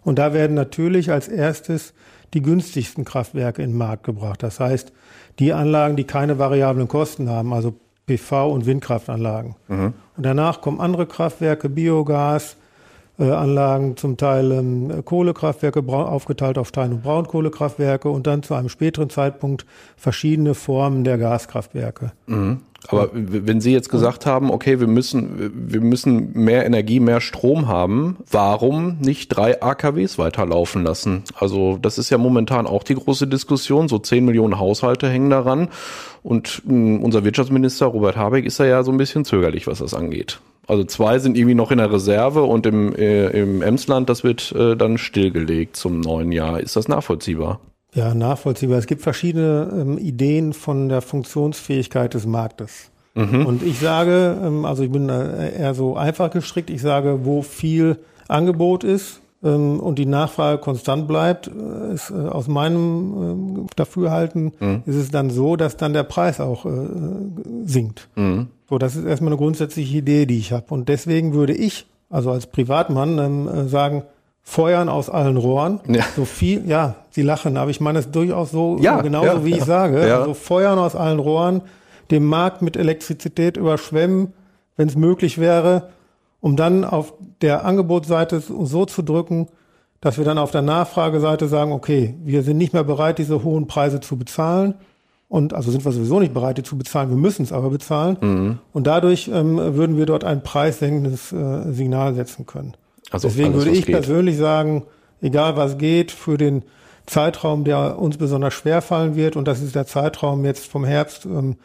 und 0.04 0.18
da 0.18 0.32
werden 0.32 0.54
natürlich 0.54 1.10
als 1.10 1.28
erstes 1.28 1.94
die 2.34 2.42
günstigsten 2.42 3.04
Kraftwerke 3.04 3.62
in 3.62 3.70
den 3.70 3.78
Markt 3.78 4.04
gebracht. 4.04 4.42
Das 4.42 4.60
heißt, 4.60 4.92
die 5.38 5.52
Anlagen, 5.52 5.96
die 5.96 6.04
keine 6.04 6.38
variablen 6.38 6.88
Kosten 6.88 7.28
haben, 7.30 7.52
also 7.52 7.74
PV- 8.08 8.50
und 8.50 8.66
Windkraftanlagen. 8.66 9.54
Mhm. 9.68 9.94
Und 10.16 10.26
danach 10.26 10.60
kommen 10.60 10.80
andere 10.80 11.06
Kraftwerke, 11.06 11.68
Biogas, 11.68 12.56
äh, 13.18 13.30
Anlagen, 13.30 13.96
zum 13.96 14.16
Teil 14.16 14.52
ähm, 14.52 15.04
Kohlekraftwerke, 15.04 15.82
aufgeteilt 15.86 16.58
auf 16.58 16.68
Stein- 16.68 16.92
und 16.92 17.02
Braunkohlekraftwerke 17.02 18.08
und 18.08 18.26
dann 18.26 18.42
zu 18.42 18.54
einem 18.54 18.68
späteren 18.68 19.10
Zeitpunkt 19.10 19.66
verschiedene 19.96 20.54
Formen 20.54 21.04
der 21.04 21.18
Gaskraftwerke. 21.18 22.12
Mhm. 22.26 22.60
Aber 22.88 23.10
wenn 23.12 23.60
Sie 23.60 23.72
jetzt 23.72 23.90
gesagt 23.90 24.24
haben, 24.24 24.50
okay, 24.50 24.80
wir 24.80 24.86
müssen, 24.86 25.52
wir 25.54 25.80
müssen 25.80 26.32
mehr 26.32 26.64
Energie, 26.64 27.00
mehr 27.00 27.20
Strom 27.20 27.68
haben, 27.68 28.16
warum 28.30 28.98
nicht 29.00 29.28
drei 29.28 29.62
AKWs 29.62 30.18
weiterlaufen 30.18 30.84
lassen? 30.84 31.22
Also 31.34 31.78
das 31.80 31.98
ist 31.98 32.08
ja 32.10 32.16
momentan 32.16 32.66
auch 32.66 32.82
die 32.82 32.94
große 32.94 33.26
Diskussion. 33.26 33.88
So 33.88 33.98
zehn 33.98 34.24
Millionen 34.24 34.58
Haushalte 34.58 35.08
hängen 35.08 35.28
daran. 35.30 35.68
Und 36.22 36.62
hm, 36.66 37.02
unser 37.02 37.24
Wirtschaftsminister 37.24 37.86
Robert 37.86 38.16
Habeck 38.16 38.46
ist 38.46 38.58
da 38.58 38.64
ja 38.64 38.82
so 38.82 38.90
ein 38.90 38.98
bisschen 38.98 39.24
zögerlich, 39.24 39.66
was 39.66 39.78
das 39.80 39.92
angeht. 39.92 40.40
Also 40.66 40.84
zwei 40.84 41.18
sind 41.18 41.36
irgendwie 41.36 41.54
noch 41.54 41.70
in 41.70 41.78
der 41.78 41.92
Reserve 41.92 42.42
und 42.42 42.66
im, 42.66 42.94
äh, 42.94 43.28
im 43.30 43.62
Emsland, 43.62 44.08
das 44.08 44.24
wird 44.24 44.52
äh, 44.52 44.76
dann 44.76 44.98
stillgelegt 44.98 45.76
zum 45.76 46.00
neuen 46.00 46.30
Jahr. 46.32 46.60
Ist 46.60 46.76
das 46.76 46.88
nachvollziehbar? 46.88 47.60
Ja, 47.94 48.14
nachvollziehbar. 48.14 48.78
Es 48.78 48.86
gibt 48.86 49.02
verschiedene 49.02 49.70
ähm, 49.72 49.98
Ideen 49.98 50.52
von 50.52 50.88
der 50.88 51.00
Funktionsfähigkeit 51.00 52.14
des 52.14 52.26
Marktes. 52.26 52.90
Mhm. 53.14 53.46
Und 53.46 53.62
ich 53.62 53.78
sage, 53.78 54.36
ähm, 54.44 54.64
also 54.64 54.82
ich 54.82 54.90
bin 54.90 55.08
eher 55.08 55.74
so 55.74 55.96
einfach 55.96 56.30
gestrickt, 56.30 56.70
ich 56.70 56.82
sage, 56.82 57.20
wo 57.24 57.42
viel 57.42 57.98
Angebot 58.28 58.84
ist, 58.84 59.20
ähm, 59.42 59.78
und 59.80 59.98
die 59.98 60.06
Nachfrage 60.06 60.58
konstant 60.58 61.06
bleibt, 61.06 61.48
äh, 61.48 61.94
ist 61.94 62.10
äh, 62.10 62.14
aus 62.14 62.48
meinem 62.48 63.66
äh, 63.66 63.66
Dafürhalten 63.76 64.52
mhm. 64.58 64.82
ist 64.84 64.96
es 64.96 65.10
dann 65.10 65.30
so, 65.30 65.56
dass 65.56 65.76
dann 65.76 65.92
der 65.92 66.02
Preis 66.02 66.40
auch 66.40 66.66
äh, 66.66 66.70
sinkt. 67.64 68.08
Mhm. 68.16 68.48
So, 68.68 68.78
das 68.78 68.96
ist 68.96 69.04
erstmal 69.04 69.32
eine 69.32 69.38
grundsätzliche 69.38 69.98
Idee, 69.98 70.26
die 70.26 70.38
ich 70.38 70.52
habe. 70.52 70.66
Und 70.74 70.88
deswegen 70.88 71.34
würde 71.34 71.54
ich, 71.54 71.86
also 72.10 72.30
als 72.32 72.46
Privatmann, 72.46 73.18
ähm, 73.18 73.68
sagen, 73.68 74.02
feuern 74.48 74.88
aus 74.88 75.10
allen 75.10 75.36
Rohren. 75.36 75.80
Ja. 75.86 76.04
So 76.16 76.24
viel, 76.24 76.66
ja, 76.66 76.94
Sie 77.10 77.20
lachen, 77.20 77.58
aber 77.58 77.70
ich 77.70 77.82
meine 77.82 77.98
es 77.98 78.10
durchaus 78.10 78.50
so, 78.50 78.78
ja, 78.80 79.02
genauso 79.02 79.26
ja, 79.26 79.44
wie 79.44 79.52
ich 79.58 79.64
sage. 79.64 80.08
Ja. 80.08 80.20
Also 80.20 80.32
feuern 80.32 80.78
aus 80.78 80.96
allen 80.96 81.18
Rohren, 81.18 81.60
den 82.10 82.24
Markt 82.24 82.62
mit 82.62 82.74
Elektrizität 82.74 83.58
überschwemmen, 83.58 84.32
wenn 84.78 84.88
es 84.88 84.96
möglich 84.96 85.36
wäre, 85.36 85.90
um 86.40 86.56
dann 86.56 86.84
auf 86.86 87.12
der 87.42 87.66
Angebotsseite 87.66 88.40
so 88.40 88.86
zu 88.86 89.02
drücken, 89.02 89.48
dass 90.00 90.16
wir 90.16 90.24
dann 90.24 90.38
auf 90.38 90.50
der 90.50 90.62
Nachfrageseite 90.62 91.46
sagen, 91.46 91.72
okay, 91.72 92.14
wir 92.24 92.42
sind 92.42 92.56
nicht 92.56 92.72
mehr 92.72 92.84
bereit, 92.84 93.18
diese 93.18 93.44
hohen 93.44 93.66
Preise 93.66 94.00
zu 94.00 94.16
bezahlen. 94.16 94.74
Und 95.28 95.52
also 95.52 95.70
sind 95.70 95.84
wir 95.84 95.92
sowieso 95.92 96.20
nicht 96.20 96.32
bereit, 96.32 96.56
die 96.56 96.62
zu 96.62 96.78
bezahlen, 96.78 97.10
wir 97.10 97.18
müssen 97.18 97.42
es 97.42 97.52
aber 97.52 97.68
bezahlen. 97.68 98.16
Mhm. 98.22 98.58
Und 98.72 98.86
dadurch 98.86 99.28
ähm, 99.28 99.58
würden 99.76 99.98
wir 99.98 100.06
dort 100.06 100.24
ein 100.24 100.42
preissenkendes 100.42 101.32
äh, 101.32 101.70
Signal 101.70 102.14
setzen 102.14 102.46
können. 102.46 102.72
Also 103.10 103.28
Deswegen 103.28 103.52
alles, 103.52 103.64
würde 103.64 103.70
ich 103.70 103.86
geht. 103.86 103.94
persönlich 103.94 104.36
sagen, 104.36 104.84
egal 105.20 105.56
was 105.56 105.78
geht, 105.78 106.10
für 106.10 106.36
den 106.36 106.62
Zeitraum, 107.06 107.64
der 107.64 107.98
uns 107.98 108.18
besonders 108.18 108.54
schwer 108.54 108.82
fallen 108.82 109.16
wird, 109.16 109.36
und 109.36 109.46
das 109.46 109.60
ist 109.62 109.74
der 109.74 109.86
Zeitraum 109.86 110.44
jetzt 110.44 110.66
vom 110.66 110.84
Herbst, 110.84 111.24
ähm, 111.24 111.56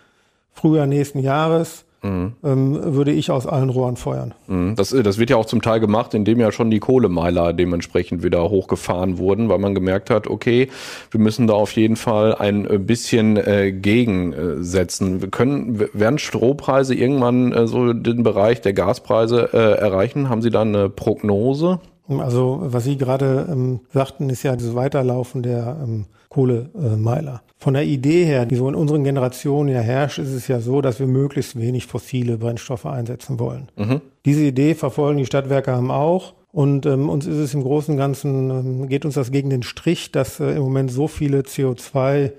Frühjahr 0.53 0.85
nächsten 0.85 1.19
Jahres, 1.19 1.82
Mhm. 2.03 2.33
Ähm, 2.43 2.95
würde 2.95 3.11
ich 3.11 3.31
aus 3.31 3.47
allen 3.47 3.69
Rohren 3.69 3.95
feuern. 3.95 4.33
Mhm. 4.47 4.75
Das, 4.75 4.89
das 4.89 5.17
wird 5.17 5.29
ja 5.29 5.37
auch 5.37 5.45
zum 5.45 5.61
Teil 5.61 5.79
gemacht, 5.79 6.13
indem 6.13 6.39
ja 6.39 6.51
schon 6.51 6.69
die 6.69 6.79
Kohlemeiler 6.79 7.53
dementsprechend 7.53 8.23
wieder 8.23 8.49
hochgefahren 8.49 9.17
wurden, 9.17 9.47
weil 9.47 9.59
man 9.59 9.73
gemerkt 9.73 10.09
hat, 10.09 10.27
okay, 10.27 10.69
wir 11.11 11.19
müssen 11.19 11.47
da 11.47 11.53
auf 11.53 11.71
jeden 11.71 11.95
Fall 11.95 12.35
ein 12.35 12.69
äh, 12.69 12.77
bisschen 12.77 13.37
äh, 13.37 13.71
gegensetzen. 13.71 15.21
Wir 15.21 15.29
können, 15.29 15.79
werden 15.93 16.19
Strohpreise 16.19 16.93
irgendwann 16.93 17.53
äh, 17.53 17.67
so 17.67 17.93
den 17.93 18.23
Bereich 18.23 18.59
der 18.59 18.73
Gaspreise 18.73 19.49
äh, 19.53 19.79
erreichen? 19.79 20.29
Haben 20.29 20.41
Sie 20.41 20.49
da 20.49 20.61
eine 20.61 20.89
Prognose? 20.89 21.79
Also 22.07 22.59
was 22.61 22.83
Sie 22.83 22.97
gerade 22.97 23.47
ähm, 23.49 23.79
sagten, 23.93 24.29
ist 24.29 24.43
ja 24.43 24.55
das 24.55 24.75
Weiterlaufen 24.75 25.41
der 25.41 25.77
ähm, 25.81 26.05
Kohlemeiler. 26.29 27.43
Von 27.57 27.75
der 27.75 27.85
Idee 27.85 28.25
her, 28.25 28.45
die 28.45 28.55
so 28.55 28.67
in 28.67 28.75
unseren 28.75 29.03
Generationen 29.03 29.73
ja 29.73 29.79
herrscht, 29.79 30.19
ist 30.19 30.33
es 30.33 30.47
ja 30.47 30.59
so, 30.59 30.81
dass 30.81 30.99
wir 30.99 31.07
möglichst 31.07 31.57
wenig 31.57 31.85
fossile 31.85 32.37
Brennstoffe 32.37 32.85
einsetzen 32.85 33.39
wollen. 33.39 33.69
Mhm. 33.77 34.01
Diese 34.25 34.43
Idee 34.43 34.73
verfolgen 34.73 35.19
die 35.19 35.25
Stadtwerke 35.25 35.71
haben 35.71 35.91
auch. 35.91 36.33
Und 36.51 36.85
ähm, 36.85 37.09
uns 37.09 37.25
ist 37.25 37.37
es 37.37 37.53
im 37.53 37.63
Großen 37.63 37.93
und 37.93 37.97
Ganzen, 37.97 38.49
ähm, 38.49 38.87
geht 38.87 39.05
uns 39.05 39.15
das 39.15 39.31
gegen 39.31 39.49
den 39.49 39.63
Strich, 39.63 40.11
dass 40.11 40.39
äh, 40.39 40.51
im 40.51 40.61
Moment 40.61 40.91
so 40.91 41.07
viele 41.07 41.39
CO2 41.41 42.31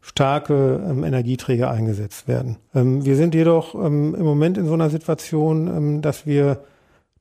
starke 0.00 0.80
ähm, 0.88 1.04
Energieträger 1.04 1.70
eingesetzt 1.70 2.26
werden. 2.26 2.56
Ähm, 2.74 3.04
wir 3.04 3.16
sind 3.16 3.34
jedoch 3.34 3.74
ähm, 3.74 4.14
im 4.14 4.24
Moment 4.24 4.56
in 4.56 4.66
so 4.66 4.72
einer 4.72 4.88
Situation, 4.88 5.66
ähm, 5.66 6.02
dass 6.02 6.26
wir 6.26 6.60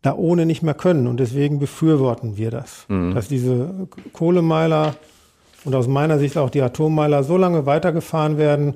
da 0.01 0.15
ohne 0.15 0.45
nicht 0.45 0.63
mehr 0.63 0.73
können. 0.73 1.07
Und 1.07 1.19
deswegen 1.19 1.59
befürworten 1.59 2.37
wir 2.37 2.51
das, 2.51 2.85
mhm. 2.87 3.13
dass 3.13 3.27
diese 3.27 3.87
Kohlemeiler 4.13 4.95
und 5.65 5.75
aus 5.75 5.87
meiner 5.87 6.19
Sicht 6.19 6.37
auch 6.37 6.49
die 6.49 6.61
Atommeiler 6.61 7.23
so 7.23 7.37
lange 7.37 7.65
weitergefahren 7.65 8.37
werden, 8.37 8.75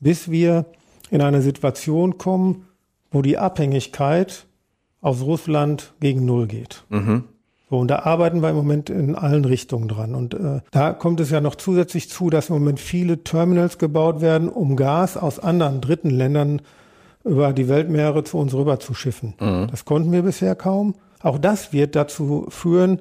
bis 0.00 0.30
wir 0.30 0.66
in 1.10 1.22
eine 1.22 1.42
Situation 1.42 2.18
kommen, 2.18 2.66
wo 3.10 3.22
die 3.22 3.38
Abhängigkeit 3.38 4.46
aus 5.00 5.22
Russland 5.22 5.92
gegen 6.00 6.24
Null 6.24 6.46
geht. 6.46 6.84
Mhm. 6.88 7.24
So, 7.70 7.78
und 7.78 7.88
da 7.88 8.00
arbeiten 8.00 8.42
wir 8.42 8.50
im 8.50 8.56
Moment 8.56 8.90
in 8.90 9.14
allen 9.14 9.44
Richtungen 9.44 9.88
dran. 9.88 10.14
Und 10.14 10.34
äh, 10.34 10.60
da 10.70 10.92
kommt 10.92 11.20
es 11.20 11.30
ja 11.30 11.40
noch 11.40 11.54
zusätzlich 11.54 12.10
zu, 12.10 12.30
dass 12.30 12.48
im 12.48 12.54
Moment 12.54 12.80
viele 12.80 13.22
Terminals 13.24 13.78
gebaut 13.78 14.20
werden, 14.20 14.48
um 14.48 14.76
Gas 14.76 15.16
aus 15.16 15.38
anderen 15.38 15.80
dritten 15.80 16.10
Ländern 16.10 16.62
über 17.24 17.52
die 17.52 17.68
Weltmeere 17.68 18.22
zu 18.24 18.38
uns 18.38 18.54
rüber 18.54 18.78
zu 18.78 18.94
schiffen. 18.94 19.34
Mhm. 19.40 19.68
Das 19.70 19.84
konnten 19.84 20.12
wir 20.12 20.22
bisher 20.22 20.54
kaum. 20.54 20.94
Auch 21.22 21.38
das 21.38 21.72
wird 21.72 21.96
dazu 21.96 22.46
führen, 22.50 23.00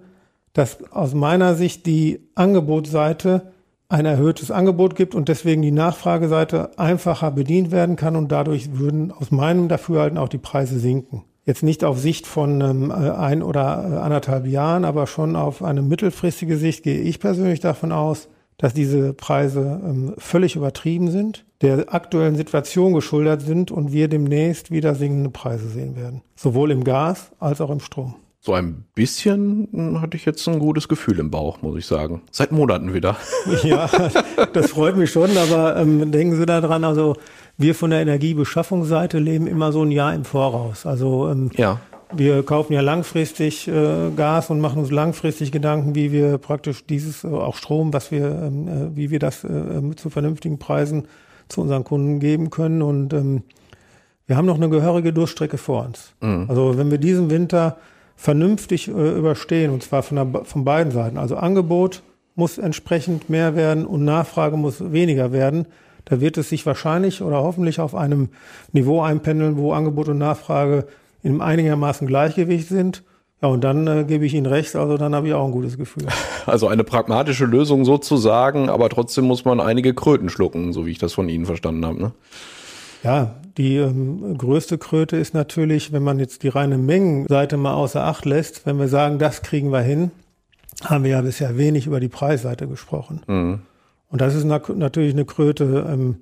dass 0.54 0.78
aus 0.92 1.14
meiner 1.14 1.56
Sicht 1.56 1.86
die 1.86 2.22
Angebotsseite 2.36 3.54
ein 3.90 4.06
erhöhtes 4.06 4.50
Angebot 4.50 4.96
gibt 4.96 5.14
und 5.14 5.30
deswegen 5.30 5.62
die 5.62 5.72
Nachfrageseite 5.72 6.78
einfacher 6.80 7.32
bedient 7.32 7.72
werden 7.72 7.96
kann 7.96 8.16
und 8.16 8.32
dadurch 8.32 8.78
würden 8.78 9.12
aus 9.12 9.30
meinem 9.30 9.68
Dafürhalten 9.68 10.18
auch 10.18 10.30
die 10.30 10.38
Preise 10.38 10.80
sinken. 10.80 11.24
Jetzt 11.46 11.62
nicht 11.62 11.84
auf 11.84 12.00
Sicht 12.00 12.26
von 12.26 12.62
ähm, 12.62 12.92
ein 12.92 13.44
oder 13.44 13.62
äh, 13.62 13.98
anderthalb 13.98 14.48
Jahren, 14.48 14.86
aber 14.86 15.08
schon 15.08 15.36
auf 15.36 15.62
eine 15.62 15.82
mittelfristige 15.82 16.58
Sicht 16.58 16.84
gehe 16.84 17.02
ich 17.02 17.20
persönlich 17.20 17.60
davon 17.60 17.92
aus, 17.92 18.30
dass 18.58 18.74
diese 18.74 19.14
Preise 19.14 19.82
ähm, 19.84 20.14
völlig 20.18 20.56
übertrieben 20.56 21.12
sind, 21.12 21.46
der 21.64 21.94
aktuellen 21.94 22.36
Situation 22.36 22.94
geschuldet 22.94 23.42
sind 23.42 23.72
und 23.72 23.94
wir 23.94 24.10
demnächst 24.10 24.70
wieder 24.70 24.96
sinkende 24.96 25.30
Preise 25.30 25.70
sehen 25.70 25.96
werden. 25.96 26.22
Sowohl 26.36 26.72
im 26.72 26.84
Gas 26.84 27.32
als 27.40 27.62
auch 27.62 27.70
im 27.70 27.80
Strom. 27.80 28.16
So 28.42 28.54
ein 28.54 28.84
bisschen 28.94 29.70
hm, 29.72 30.02
hatte 30.02 30.18
ich 30.18 30.26
jetzt 30.26 30.46
ein 30.50 30.60
gutes 30.60 30.90
Gefühl 30.90 31.18
im 31.20 31.32
Bauch, 31.32 31.62
muss 31.62 31.78
ich 31.78 31.86
sagen. 31.86 32.22
Seit 32.30 32.52
Monaten 32.52 32.94
wieder. 32.94 33.16
Ja, 33.64 33.90
das 34.52 34.72
freut 34.72 34.98
mich 34.98 35.12
schon, 35.12 35.38
aber 35.38 35.78
ähm, 35.78 36.12
denken 36.12 36.36
Sie 36.36 36.46
daran, 36.46 36.84
also 36.84 37.16
wir 37.58 37.76
von 37.76 37.92
der 37.92 38.02
Energiebeschaffungsseite 38.02 39.20
leben 39.20 39.48
immer 39.48 39.72
so 39.72 39.84
ein 39.84 39.92
Jahr 39.92 40.14
im 40.14 40.26
Voraus. 40.26 40.86
Also 40.86 41.30
ähm, 41.30 41.52
ja. 41.56 41.80
wir 42.14 42.44
kaufen 42.44 42.74
ja 42.74 42.82
langfristig 42.82 43.70
äh, 43.70 44.12
Gas 44.18 44.50
und 44.50 44.60
machen 44.60 44.80
uns 44.80 44.92
langfristig 44.92 45.54
Gedanken, 45.54 45.96
wie 45.96 46.12
wir 46.12 46.38
praktisch 46.38 46.86
dieses, 46.86 47.24
äh, 47.24 47.28
auch 47.28 47.56
Strom, 47.56 47.94
was 47.94 48.12
wir, 48.12 48.26
ähm, 48.26 48.68
äh, 48.68 48.96
wie 48.98 49.12
wir 49.12 49.20
das 49.20 49.46
äh, 49.46 49.96
zu 49.96 50.10
vernünftigen 50.10 50.60
Preisen 50.60 51.08
zu 51.48 51.62
unseren 51.62 51.84
Kunden 51.84 52.20
geben 52.20 52.50
können. 52.50 52.82
Und 52.82 53.14
ähm, 53.14 53.44
wir 54.28 54.38
haben 54.38 54.46
noch 54.46 54.58
eine 54.58 54.70
gehörige 54.70 55.14
Durchstrecke 55.14 55.58
vor 55.58 55.86
uns. 55.86 56.14
Mhm. 56.22 56.46
Also 56.50 56.78
wenn 56.78 56.92
wir 56.92 56.98
diesen 56.98 57.30
Winter 57.30 57.78
vernünftig 58.16 58.88
äh, 58.88 59.18
überstehen, 59.18 59.72
und 59.72 59.84
zwar 59.84 60.04
von, 60.04 60.16
der, 60.16 60.46
von 60.46 60.64
beiden 60.64 60.92
Seiten, 60.92 61.18
also 61.18 61.36
Angebot 61.36 62.04
muss 62.36 62.58
entsprechend 62.58 63.30
mehr 63.30 63.56
werden 63.56 63.86
und 63.86 64.06
Nachfrage 64.06 64.58
muss 64.58 64.92
weniger 64.92 65.32
werden, 65.32 65.68
da 66.06 66.20
wird 66.20 66.38
es 66.38 66.50
sich 66.50 66.66
wahrscheinlich 66.66 67.22
oder 67.22 67.38
hoffentlich 67.38 67.80
auf 67.80 67.96
einem 67.96 68.30
Niveau 68.72 69.02
einpendeln, 69.02 69.58
wo 69.58 69.74
Angebot 69.74 70.10
und 70.10 70.18
Nachfrage 70.18 70.88
in 71.22 71.42
einigermaßen 71.42 72.08
Gleichgewicht 72.08 72.68
sind. 72.68 73.04
Ja, 73.44 73.50
und 73.50 73.62
dann 73.62 73.88
äh, 73.88 74.06
gebe 74.06 74.26
ich 74.26 74.34
Ihnen 74.34 74.46
recht, 74.46 74.74
also 74.78 74.96
dann 74.96 75.14
habe 75.14 75.28
ich 75.28 75.34
auch 75.34 75.46
ein 75.46 75.52
gutes 75.52 75.78
Gefühl. 75.78 76.08
Also 76.46 76.68
eine 76.68 76.84
pragmatische 76.84 77.46
Lösung 77.46 77.86
sozusagen, 77.86 78.70
aber 78.70 78.90
trotzdem 78.90 79.26
muss 79.26 79.46
man 79.46 79.62
einige 79.62 79.94
Kröten 79.94 80.30
schlucken, 80.30 80.74
so 80.74 80.86
wie 80.86 80.92
ich 80.92 80.98
das 80.98 81.14
von 81.14 81.30
Ihnen 81.30 81.46
verstanden 81.46 81.86
habe. 81.86 82.02
Ne? 82.02 82.12
Ja, 83.02 83.36
die 83.58 83.78
ähm, 83.78 84.38
größte 84.38 84.78
Kröte 84.78 85.16
ist 85.16 85.34
natürlich, 85.34 85.94
wenn 85.94 86.04
man 86.04 86.20
jetzt 86.20 86.44
die 86.44 86.50
reine 86.50 86.78
Mengenseite 86.78 87.56
mal 87.56 87.74
außer 87.74 88.04
Acht 88.04 88.26
lässt, 88.26 88.66
wenn 88.66 88.78
wir 88.78 88.90
sagen, 88.90 89.20
das 89.20 89.42
kriegen 89.42 89.72
wir 89.72 89.82
hin, 89.82 90.12
haben 90.84 91.06
wir 91.06 91.12
ja 91.12 91.22
bisher 91.22 91.58
wenig 91.58 91.88
über 91.88 92.02
die 92.02 92.10
Preisseite 92.10 92.68
gesprochen. 92.68 93.22
Mhm. 93.28 93.60
Und 94.10 94.22
das 94.22 94.36
ist 94.36 94.46
natürlich 94.46 95.14
eine 95.14 95.26
Kröte, 95.26 95.86
ähm, 95.90 96.18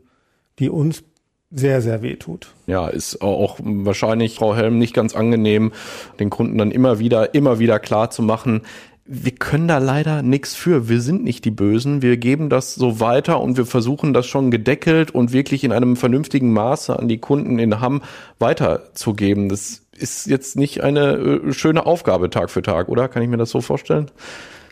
die 0.59 0.69
uns 0.69 1.03
sehr, 1.51 1.81
sehr 1.81 2.01
weh 2.01 2.15
tut. 2.15 2.47
Ja, 2.67 2.87
ist 2.87 3.21
auch 3.21 3.59
wahrscheinlich, 3.61 4.35
Frau 4.35 4.55
Helm, 4.55 4.77
nicht 4.77 4.93
ganz 4.93 5.15
angenehm, 5.15 5.73
den 6.19 6.29
Kunden 6.29 6.57
dann 6.57 6.71
immer 6.71 6.99
wieder, 6.99 7.33
immer 7.33 7.59
wieder 7.59 7.79
klar 7.79 8.09
zu 8.09 8.21
machen, 8.21 8.61
wir 9.13 9.33
können 9.33 9.67
da 9.67 9.79
leider 9.79 10.21
nichts 10.21 10.55
für. 10.55 10.87
Wir 10.87 11.01
sind 11.01 11.23
nicht 11.23 11.43
die 11.43 11.51
Bösen. 11.51 12.01
Wir 12.01 12.15
geben 12.15 12.49
das 12.49 12.75
so 12.75 13.01
weiter 13.01 13.41
und 13.41 13.57
wir 13.57 13.65
versuchen 13.65 14.13
das 14.13 14.25
schon 14.25 14.51
gedeckelt 14.51 15.11
und 15.11 15.33
wirklich 15.33 15.65
in 15.65 15.73
einem 15.73 15.97
vernünftigen 15.97 16.53
Maße 16.53 16.97
an 16.97 17.09
die 17.09 17.17
Kunden 17.17 17.59
in 17.59 17.81
Hamm 17.81 18.03
weiterzugeben. 18.39 19.49
Das 19.49 19.81
ist 19.97 20.27
jetzt 20.27 20.55
nicht 20.55 20.81
eine 20.81 21.15
äh, 21.15 21.51
schöne 21.51 21.85
Aufgabe 21.85 22.29
Tag 22.29 22.49
für 22.51 22.61
Tag, 22.61 22.87
oder? 22.87 23.09
Kann 23.09 23.21
ich 23.21 23.27
mir 23.27 23.37
das 23.37 23.49
so 23.49 23.59
vorstellen? 23.59 24.09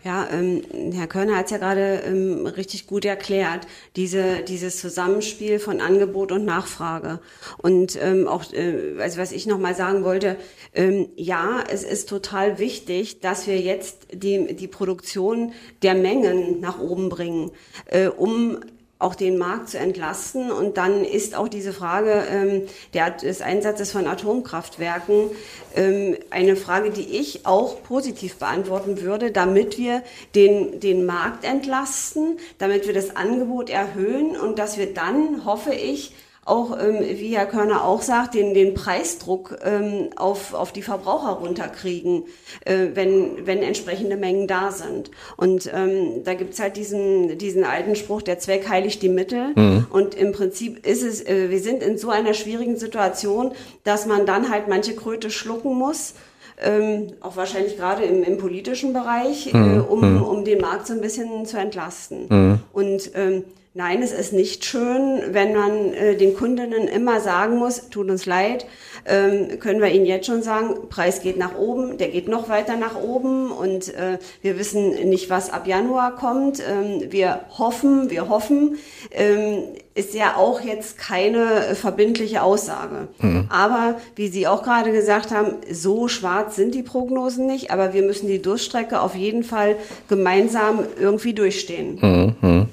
Ja, 0.06 0.30
ähm, 0.32 0.62
Herr 0.94 1.08
Körner 1.08 1.36
hat 1.36 1.46
es 1.46 1.52
ja 1.52 1.58
gerade 1.58 2.02
ähm, 2.06 2.46
richtig 2.46 2.88
gut 2.88 3.04
erklärt, 3.04 3.68
diese, 3.98 4.44
dieses 4.48 4.80
Zusammenspiel 4.80 5.60
von 5.60 5.82
Angebot 5.82 6.32
und 6.32 6.46
Nachfrage. 6.46 7.20
Und 7.58 7.98
ähm, 8.02 8.28
auch, 8.28 8.52
äh, 8.54 8.96
also 9.00 9.20
was 9.20 9.34
ich 9.34 9.46
nochmal 9.46 9.76
sagen 9.76 10.06
wollte, 10.06 10.38
ähm, 10.74 11.10
ja, 11.16 11.64
es 11.70 11.84
ist 11.84 12.08
total 12.08 12.60
wichtig, 12.60 13.20
dass 13.20 13.46
wir 13.46 13.60
jetzt 13.60 14.08
die, 14.14 14.56
die 14.56 14.68
Produktion 14.68 15.52
der 15.82 15.96
Mengen 15.96 16.62
nach 16.62 16.80
oben 16.80 17.10
bringen, 17.10 17.52
äh, 17.86 18.08
um 18.08 18.60
auch 19.00 19.16
den 19.16 19.38
Markt 19.38 19.70
zu 19.70 19.80
entlasten. 19.80 20.52
Und 20.52 20.78
dann 20.78 21.06
ist 21.06 21.34
auch 21.34 21.48
diese 21.48 21.72
Frage 21.72 22.26
ähm, 22.30 22.64
der, 22.94 23.12
des 23.12 23.42
Einsatzes 23.42 23.94
von 23.94 24.06
Atomkraftwerken 24.08 25.32
ähm, 25.76 26.18
eine 26.30 26.58
Frage, 26.58 26.92
die 26.92 27.18
ich 27.18 27.46
auch 27.46 27.82
positiv 27.82 28.36
beantworten 28.36 29.02
würde, 29.02 29.32
damit 29.32 29.78
wir 29.78 30.04
den, 30.36 30.82
den 30.82 31.06
Markt 31.06 31.46
entlasten, 31.46 32.38
damit 32.58 32.88
wir 32.88 32.94
das 32.94 33.16
Angebot 33.16 33.70
erhöhen 33.70 34.38
und 34.38 34.60
dass 34.60 34.78
wir 34.78 34.94
dann, 34.94 35.46
hoffe 35.46 35.74
ich, 35.74 36.14
auch, 36.50 36.78
ähm, 36.80 37.00
wie 37.02 37.36
Herr 37.36 37.46
Körner 37.46 37.84
auch 37.86 38.02
sagt, 38.02 38.34
den, 38.34 38.54
den 38.54 38.74
Preisdruck 38.74 39.60
ähm, 39.64 40.10
auf, 40.16 40.54
auf 40.54 40.72
die 40.72 40.82
Verbraucher 40.82 41.34
runterkriegen, 41.34 42.24
äh, 42.66 42.88
wenn, 42.94 43.46
wenn 43.46 43.60
entsprechende 43.60 44.18
Mengen 44.18 44.48
da 44.48 44.72
sind. 44.72 45.12
Und 45.38 45.70
ähm, 45.74 46.24
da 46.24 46.34
gibt's 46.34 46.60
halt 46.60 46.76
diesen, 46.76 47.38
diesen 47.38 47.64
alten 47.64 47.96
Spruch, 47.96 48.22
der 48.22 48.40
Zweck 48.40 48.68
heiligt 48.68 49.02
die 49.02 49.10
Mittel. 49.10 49.54
Mhm. 49.56 49.88
Und 49.90 50.16
im 50.16 50.32
Prinzip 50.32 50.86
ist 50.86 51.04
es, 51.04 51.26
äh, 51.26 51.50
wir 51.50 51.60
sind 51.60 51.84
in 51.84 51.98
so 51.98 52.10
einer 52.10 52.34
schwierigen 52.34 52.78
Situation, 52.78 53.54
dass 53.84 54.06
man 54.06 54.26
dann 54.26 54.50
halt 54.50 54.68
manche 54.68 54.96
Kröte 54.96 55.30
schlucken 55.30 55.76
muss. 55.76 56.16
Ähm, 56.62 57.14
auch 57.22 57.38
wahrscheinlich 57.38 57.78
gerade 57.78 58.04
im, 58.04 58.22
im 58.24 58.38
politischen 58.38 58.92
Bereich, 58.92 59.54
mhm. 59.54 59.78
äh, 59.78 59.80
um, 59.80 60.16
mhm. 60.16 60.24
um 60.24 60.44
den 60.44 60.60
Markt 60.60 60.88
so 60.88 60.94
ein 60.94 61.00
bisschen 61.00 61.46
zu 61.46 61.58
entlasten. 61.58 62.26
Mhm. 62.30 62.60
Und 62.74 63.12
ähm, 63.16 63.46
Nein, 63.76 64.02
es 64.02 64.12
ist 64.12 64.34
nicht 64.34 64.66
schön, 64.66 65.22
wenn 65.32 65.54
man 65.54 65.94
äh, 65.94 66.16
den 66.16 66.36
Kundinnen 66.36 66.88
immer 66.88 67.20
sagen 67.20 67.58
muss, 67.58 67.90
tut 67.92 68.10
uns 68.10 68.26
leid, 68.26 68.66
ähm, 69.06 69.60
können 69.60 69.80
wir 69.80 69.90
Ihnen 69.92 70.08
jetzt 70.08 70.26
schon 70.26 70.42
sagen, 70.42 70.90
Preis 70.90 71.22
geht 71.22 71.38
nach 71.38 71.56
oben, 71.56 72.00
der 72.00 72.08
geht 72.08 72.28
noch 72.28 72.50
weiter 72.50 72.78
nach 72.78 73.00
oben 73.00 73.52
und 73.52 73.94
äh, 73.94 74.18
wir 74.42 74.58
wissen 74.58 74.90
nicht, 75.10 75.30
was 75.30 75.52
ab 75.52 75.68
Januar 75.68 76.16
kommt. 76.16 76.60
Ähm, 76.60 77.12
wir 77.12 77.42
hoffen, 77.60 78.10
wir 78.10 78.28
hoffen, 78.28 78.80
ähm, 79.12 79.66
ist 79.94 80.16
ja 80.16 80.36
auch 80.36 80.62
jetzt 80.62 80.98
keine 80.98 81.68
äh, 81.68 81.76
verbindliche 81.76 82.42
Aussage. 82.42 83.08
Mhm. 83.20 83.50
Aber 83.50 84.00
wie 84.16 84.30
Sie 84.30 84.48
auch 84.48 84.64
gerade 84.64 84.92
gesagt 84.92 85.30
haben, 85.30 85.58
so 85.72 86.08
schwarz 86.08 86.56
sind 86.56 86.74
die 86.74 86.84
Prognosen 86.84 87.46
nicht, 87.46 87.70
aber 87.70 87.94
wir 87.94 88.02
müssen 88.02 88.28
die 88.28 88.42
Durchstrecke 88.42 89.00
auf 89.00 89.14
jeden 89.14 89.44
Fall 89.44 89.76
gemeinsam 90.08 90.86
irgendwie 91.00 91.34
durchstehen. 91.34 92.36
Mhm. 92.42 92.69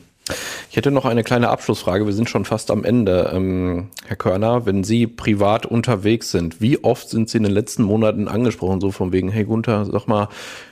Ich 0.76 0.78
hätte 0.78 0.90
noch 0.90 1.06
eine 1.06 1.24
kleine 1.24 1.48
Abschlussfrage. 1.48 2.04
Wir 2.04 2.12
sind 2.12 2.28
schon 2.28 2.44
fast 2.44 2.70
am 2.70 2.84
Ende. 2.84 3.30
Ähm, 3.32 3.88
Herr 4.04 4.16
Körner, 4.16 4.66
wenn 4.66 4.84
Sie 4.84 5.06
privat 5.06 5.64
unterwegs 5.64 6.30
sind, 6.30 6.60
wie 6.60 6.84
oft 6.84 7.08
sind 7.08 7.30
Sie 7.30 7.38
in 7.38 7.44
den 7.44 7.52
letzten 7.52 7.82
Monaten 7.82 8.28
angesprochen, 8.28 8.82
so 8.82 8.90
von 8.90 9.10
wegen, 9.10 9.30
hey 9.30 9.44
Gunther, 9.44 9.86
sag 9.86 10.06
mal, 10.06 10.28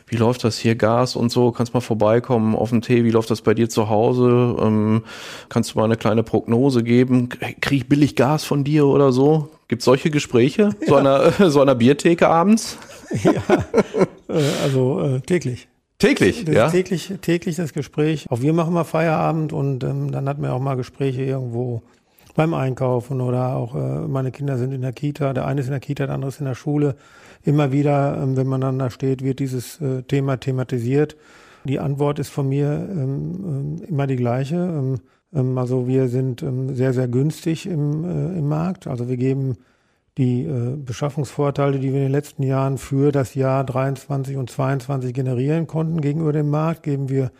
wie 0.06 0.16
läuft 0.16 0.44
das 0.44 0.58
hier, 0.58 0.74
Gas 0.74 1.16
und 1.16 1.32
so, 1.32 1.52
kannst 1.52 1.72
mal 1.72 1.80
vorbeikommen 1.80 2.54
auf 2.54 2.68
den 2.68 2.82
Tee, 2.82 3.02
wie 3.04 3.12
läuft 3.12 3.30
das 3.30 3.40
bei 3.40 3.54
dir 3.54 3.70
zu 3.70 3.88
Hause, 3.88 4.54
ähm, 4.60 5.04
kannst 5.48 5.72
du 5.72 5.78
mal 5.78 5.86
eine 5.86 5.96
kleine 5.96 6.22
Prognose 6.22 6.82
geben, 6.82 7.30
krieg 7.62 7.78
ich 7.78 7.88
billig 7.88 8.14
Gas 8.14 8.44
von 8.44 8.62
dir 8.62 8.84
oder 8.84 9.10
so? 9.10 9.48
Gibt 9.68 9.80
solche 9.80 10.10
Gespräche, 10.10 10.74
ja. 10.82 10.86
so, 10.86 10.96
einer, 10.96 11.32
so 11.48 11.62
einer 11.62 11.76
Biertheke 11.76 12.28
abends? 12.28 12.76
Ja, 13.22 13.32
äh, 14.28 14.42
also 14.62 15.00
äh, 15.00 15.20
täglich. 15.22 15.66
Täglich, 15.98 16.44
das 16.44 16.54
ja? 16.54 16.68
Täglich, 16.70 17.14
täglich 17.20 17.56
das 17.56 17.72
Gespräch. 17.72 18.26
Auch 18.30 18.40
wir 18.40 18.52
machen 18.52 18.74
mal 18.74 18.84
Feierabend 18.84 19.52
und 19.52 19.84
ähm, 19.84 20.10
dann 20.10 20.28
hatten 20.28 20.42
wir 20.42 20.52
auch 20.52 20.60
mal 20.60 20.74
Gespräche 20.74 21.22
irgendwo 21.22 21.82
beim 22.34 22.52
Einkaufen 22.52 23.20
oder 23.20 23.54
auch 23.54 23.74
äh, 23.74 24.08
meine 24.08 24.32
Kinder 24.32 24.58
sind 24.58 24.72
in 24.72 24.82
der 24.82 24.92
Kita, 24.92 25.32
der 25.32 25.46
eine 25.46 25.60
ist 25.60 25.68
in 25.68 25.72
der 25.72 25.80
Kita, 25.80 26.06
der 26.06 26.14
andere 26.14 26.30
ist 26.30 26.40
in 26.40 26.46
der 26.46 26.56
Schule. 26.56 26.96
Immer 27.44 27.72
wieder, 27.72 28.18
ähm, 28.20 28.36
wenn 28.36 28.48
man 28.48 28.60
dann 28.60 28.78
da 28.78 28.90
steht, 28.90 29.22
wird 29.22 29.38
dieses 29.38 29.80
äh, 29.80 30.02
Thema 30.02 30.38
thematisiert. 30.38 31.16
Die 31.64 31.78
Antwort 31.78 32.18
ist 32.18 32.28
von 32.28 32.48
mir 32.48 32.88
ähm, 32.90 33.78
äh, 33.82 33.84
immer 33.86 34.06
die 34.06 34.16
gleiche. 34.16 34.56
Ähm, 34.56 35.00
ähm, 35.32 35.56
also 35.58 35.86
wir 35.86 36.08
sind 36.08 36.42
ähm, 36.42 36.74
sehr, 36.74 36.92
sehr 36.92 37.08
günstig 37.08 37.66
im, 37.66 38.04
äh, 38.04 38.38
im 38.38 38.48
Markt. 38.48 38.86
Also 38.86 39.08
wir 39.08 39.16
geben 39.16 39.56
die 40.18 40.44
äh, 40.44 40.76
Beschaffungsvorteile, 40.76 41.78
die 41.78 41.92
wir 41.92 41.98
in 41.98 42.04
den 42.04 42.12
letzten 42.12 42.42
Jahren 42.42 42.78
für 42.78 43.10
das 43.10 43.34
Jahr 43.34 43.64
23 43.64 44.36
und 44.36 44.50
22 44.50 45.12
generieren 45.12 45.66
konnten 45.66 46.00
gegenüber 46.00 46.32
dem 46.32 46.50
Markt, 46.50 46.84
geben 46.84 47.08
wir 47.08 47.32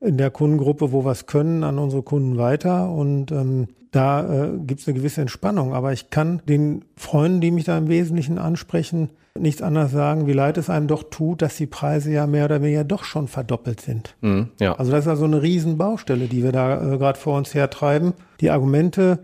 in 0.00 0.18
der 0.18 0.30
Kundengruppe, 0.30 0.92
wo 0.92 1.04
wir 1.04 1.12
es 1.12 1.26
können, 1.26 1.64
an 1.64 1.78
unsere 1.78 2.02
Kunden 2.02 2.36
weiter. 2.36 2.90
Und 2.90 3.32
ähm, 3.32 3.68
da 3.90 4.44
äh, 4.44 4.58
gibt 4.58 4.80
es 4.80 4.88
eine 4.88 4.98
gewisse 4.98 5.22
Entspannung. 5.22 5.72
Aber 5.72 5.92
ich 5.92 6.10
kann 6.10 6.42
den 6.46 6.84
Freunden, 6.96 7.40
die 7.40 7.50
mich 7.50 7.64
da 7.64 7.78
im 7.78 7.88
Wesentlichen 7.88 8.38
ansprechen, 8.38 9.08
nichts 9.38 9.62
anderes 9.62 9.92
sagen, 9.92 10.26
wie 10.26 10.32
leid 10.32 10.58
es 10.58 10.70
einem 10.70 10.86
doch 10.86 11.04
tut, 11.04 11.42
dass 11.42 11.56
die 11.56 11.66
Preise 11.66 12.12
ja 12.12 12.26
mehr 12.26 12.44
oder 12.44 12.62
weniger 12.62 12.84
doch 12.84 13.04
schon 13.04 13.26
verdoppelt 13.26 13.80
sind. 13.80 14.14
Mhm, 14.20 14.50
ja. 14.60 14.74
Also 14.74 14.92
das 14.92 15.06
ist 15.06 15.08
also 15.08 15.24
eine 15.24 15.42
Riesenbaustelle, 15.42 16.26
die 16.26 16.42
wir 16.44 16.52
da 16.52 16.94
äh, 16.94 16.98
gerade 16.98 17.18
vor 17.18 17.36
uns 17.36 17.54
hertreiben. 17.54 18.12
Die 18.40 18.50
Argumente 18.50 19.20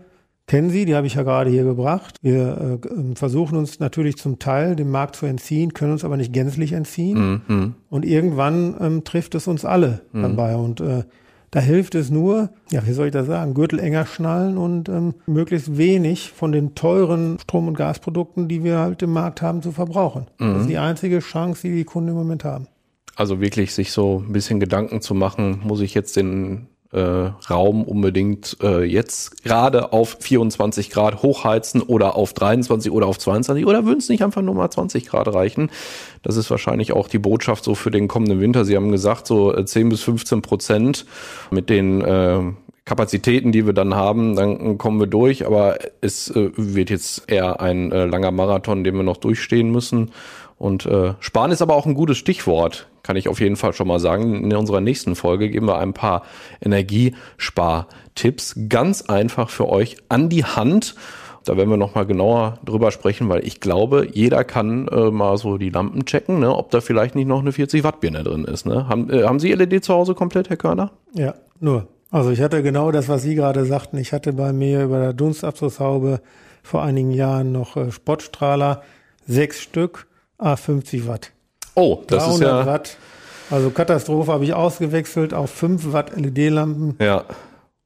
kennen 0.51 0.69
Sie, 0.69 0.83
die 0.83 0.95
habe 0.95 1.07
ich 1.07 1.13
ja 1.13 1.23
gerade 1.23 1.49
hier 1.49 1.63
gebracht. 1.63 2.17
Wir 2.21 2.79
äh, 2.83 2.87
ähm, 2.89 3.15
versuchen 3.15 3.57
uns 3.57 3.79
natürlich 3.79 4.17
zum 4.17 4.37
Teil 4.37 4.75
dem 4.75 4.91
Markt 4.91 5.15
zu 5.15 5.25
entziehen, 5.25 5.73
können 5.73 5.93
uns 5.93 6.03
aber 6.03 6.17
nicht 6.17 6.33
gänzlich 6.33 6.73
entziehen. 6.73 7.41
Mhm. 7.47 7.75
Und 7.89 8.03
irgendwann 8.03 8.75
ähm, 8.81 9.03
trifft 9.05 9.33
es 9.33 9.47
uns 9.47 9.63
alle 9.63 10.01
mhm. 10.11 10.23
dabei. 10.23 10.57
Und 10.57 10.81
äh, 10.81 11.05
da 11.51 11.61
hilft 11.61 11.95
es 11.95 12.09
nur, 12.09 12.49
ja, 12.69 12.85
wie 12.85 12.91
soll 12.91 13.05
ich 13.05 13.13
das 13.13 13.27
sagen, 13.27 13.53
Gürtel 13.53 13.79
enger 13.79 14.05
schnallen 14.05 14.57
und 14.57 14.89
ähm, 14.89 15.13
möglichst 15.25 15.77
wenig 15.77 16.31
von 16.31 16.51
den 16.51 16.75
teuren 16.75 17.39
Strom- 17.39 17.69
und 17.69 17.77
Gasprodukten, 17.77 18.49
die 18.49 18.61
wir 18.65 18.77
halt 18.77 19.01
im 19.03 19.13
Markt 19.13 19.41
haben, 19.41 19.61
zu 19.61 19.71
verbrauchen. 19.71 20.25
Mhm. 20.37 20.47
Das 20.47 20.57
ist 20.57 20.63
mhm. 20.65 20.69
die 20.69 20.77
einzige 20.79 21.19
Chance, 21.19 21.61
die 21.61 21.75
die 21.75 21.85
Kunden 21.85 22.09
im 22.09 22.15
Moment 22.15 22.43
haben. 22.43 22.67
Also 23.15 23.39
wirklich 23.39 23.73
sich 23.73 23.93
so 23.93 24.21
ein 24.27 24.33
bisschen 24.33 24.59
Gedanken 24.59 24.99
zu 24.99 25.13
machen, 25.13 25.61
muss 25.63 25.79
ich 25.79 25.93
jetzt 25.93 26.17
den 26.17 26.67
äh, 26.91 26.99
Raum 27.49 27.83
unbedingt 27.83 28.57
äh, 28.61 28.83
jetzt 28.83 29.43
gerade 29.43 29.93
auf 29.93 30.17
24 30.19 30.89
Grad 30.89 31.21
hochheizen 31.23 31.81
oder 31.81 32.15
auf 32.15 32.33
23 32.33 32.91
oder 32.91 33.07
auf 33.07 33.17
22 33.17 33.65
oder 33.65 33.85
würden 33.85 33.99
es 33.99 34.09
nicht 34.09 34.23
einfach 34.23 34.41
nur 34.41 34.55
mal 34.55 34.69
20 34.69 35.07
Grad 35.07 35.33
reichen? 35.33 35.71
Das 36.23 36.35
ist 36.35 36.51
wahrscheinlich 36.51 36.93
auch 36.93 37.07
die 37.07 37.19
Botschaft 37.19 37.63
so 37.63 37.75
für 37.75 37.91
den 37.91 38.07
kommenden 38.07 38.41
Winter. 38.41 38.65
Sie 38.65 38.75
haben 38.75 38.91
gesagt, 38.91 39.27
so 39.27 39.53
10 39.53 39.87
äh, 39.87 39.89
bis 39.89 40.01
15 40.01 40.41
Prozent 40.41 41.05
mit 41.49 41.69
den 41.69 42.01
äh, 42.01 42.41
Kapazitäten, 42.83 43.51
die 43.51 43.65
wir 43.65 43.73
dann 43.73 43.95
haben, 43.95 44.35
dann 44.35 44.77
kommen 44.77 44.99
wir 44.99 45.07
durch. 45.07 45.45
Aber 45.45 45.77
es 46.01 46.29
äh, 46.31 46.49
wird 46.55 46.89
jetzt 46.89 47.31
eher 47.31 47.61
ein 47.61 47.91
äh, 47.91 48.05
langer 48.05 48.31
Marathon, 48.31 48.83
den 48.83 48.95
wir 48.95 49.03
noch 49.03 49.17
durchstehen 49.17 49.71
müssen. 49.71 50.11
Und 50.61 50.85
äh, 50.85 51.15
sparen 51.19 51.49
ist 51.49 51.63
aber 51.63 51.75
auch 51.75 51.87
ein 51.87 51.95
gutes 51.95 52.19
Stichwort, 52.19 52.87
kann 53.01 53.15
ich 53.15 53.27
auf 53.27 53.39
jeden 53.39 53.55
Fall 53.55 53.73
schon 53.73 53.87
mal 53.87 53.99
sagen. 53.99 54.43
In 54.43 54.55
unserer 54.55 54.79
nächsten 54.79 55.15
Folge 55.15 55.49
geben 55.49 55.65
wir 55.65 55.79
ein 55.79 55.93
paar 55.93 56.21
Energiespartipps 56.63 58.59
ganz 58.69 59.01
einfach 59.01 59.49
für 59.49 59.67
euch 59.67 59.97
an 60.09 60.29
die 60.29 60.45
Hand. 60.45 60.93
Da 61.45 61.57
werden 61.57 61.71
wir 61.71 61.77
noch 61.77 61.95
mal 61.95 62.05
genauer 62.05 62.59
drüber 62.63 62.91
sprechen, 62.91 63.27
weil 63.27 63.43
ich 63.43 63.59
glaube, 63.59 64.07
jeder 64.13 64.43
kann 64.43 64.87
äh, 64.89 65.09
mal 65.09 65.35
so 65.37 65.57
die 65.57 65.71
Lampen 65.71 66.05
checken, 66.05 66.39
ne, 66.39 66.55
ob 66.55 66.69
da 66.69 66.79
vielleicht 66.79 67.15
nicht 67.15 67.27
noch 67.27 67.39
eine 67.39 67.53
40 67.53 67.83
Watt 67.83 67.99
Birne 67.99 68.21
drin 68.21 68.45
ist. 68.45 68.67
Ne? 68.67 68.87
Haben, 68.87 69.09
äh, 69.09 69.23
haben 69.23 69.39
Sie 69.39 69.51
LED 69.51 69.83
zu 69.83 69.95
Hause 69.95 70.13
komplett, 70.13 70.51
Herr 70.51 70.57
Körner? 70.57 70.91
Ja, 71.15 71.33
nur. 71.59 71.87
Also 72.11 72.29
ich 72.29 72.39
hatte 72.39 72.61
genau 72.61 72.91
das, 72.91 73.09
was 73.09 73.23
Sie 73.23 73.33
gerade 73.33 73.65
sagten. 73.65 73.97
Ich 73.97 74.13
hatte 74.13 74.33
bei 74.33 74.53
mir 74.53 74.83
über 74.83 74.99
der 74.99 75.13
Dunstabzugshaube 75.13 76.21
vor 76.61 76.83
einigen 76.83 77.09
Jahren 77.09 77.51
noch 77.51 77.77
äh, 77.77 77.91
Spottstrahler, 77.91 78.83
sechs 79.25 79.59
Stück, 79.59 80.05
A50 80.41 81.07
Watt. 81.07 81.31
Oh, 81.75 82.03
das 82.07 82.27
ist 82.27 82.41
ja 82.41 82.65
Watt. 82.65 82.97
Also 83.49 83.69
Katastrophe 83.69 84.31
habe 84.31 84.45
ich 84.45 84.53
ausgewechselt 84.53 85.33
auf 85.33 85.49
5 85.51 85.91
Watt 85.91 86.15
LED-Lampen. 86.15 86.95
Ja. 86.99 87.25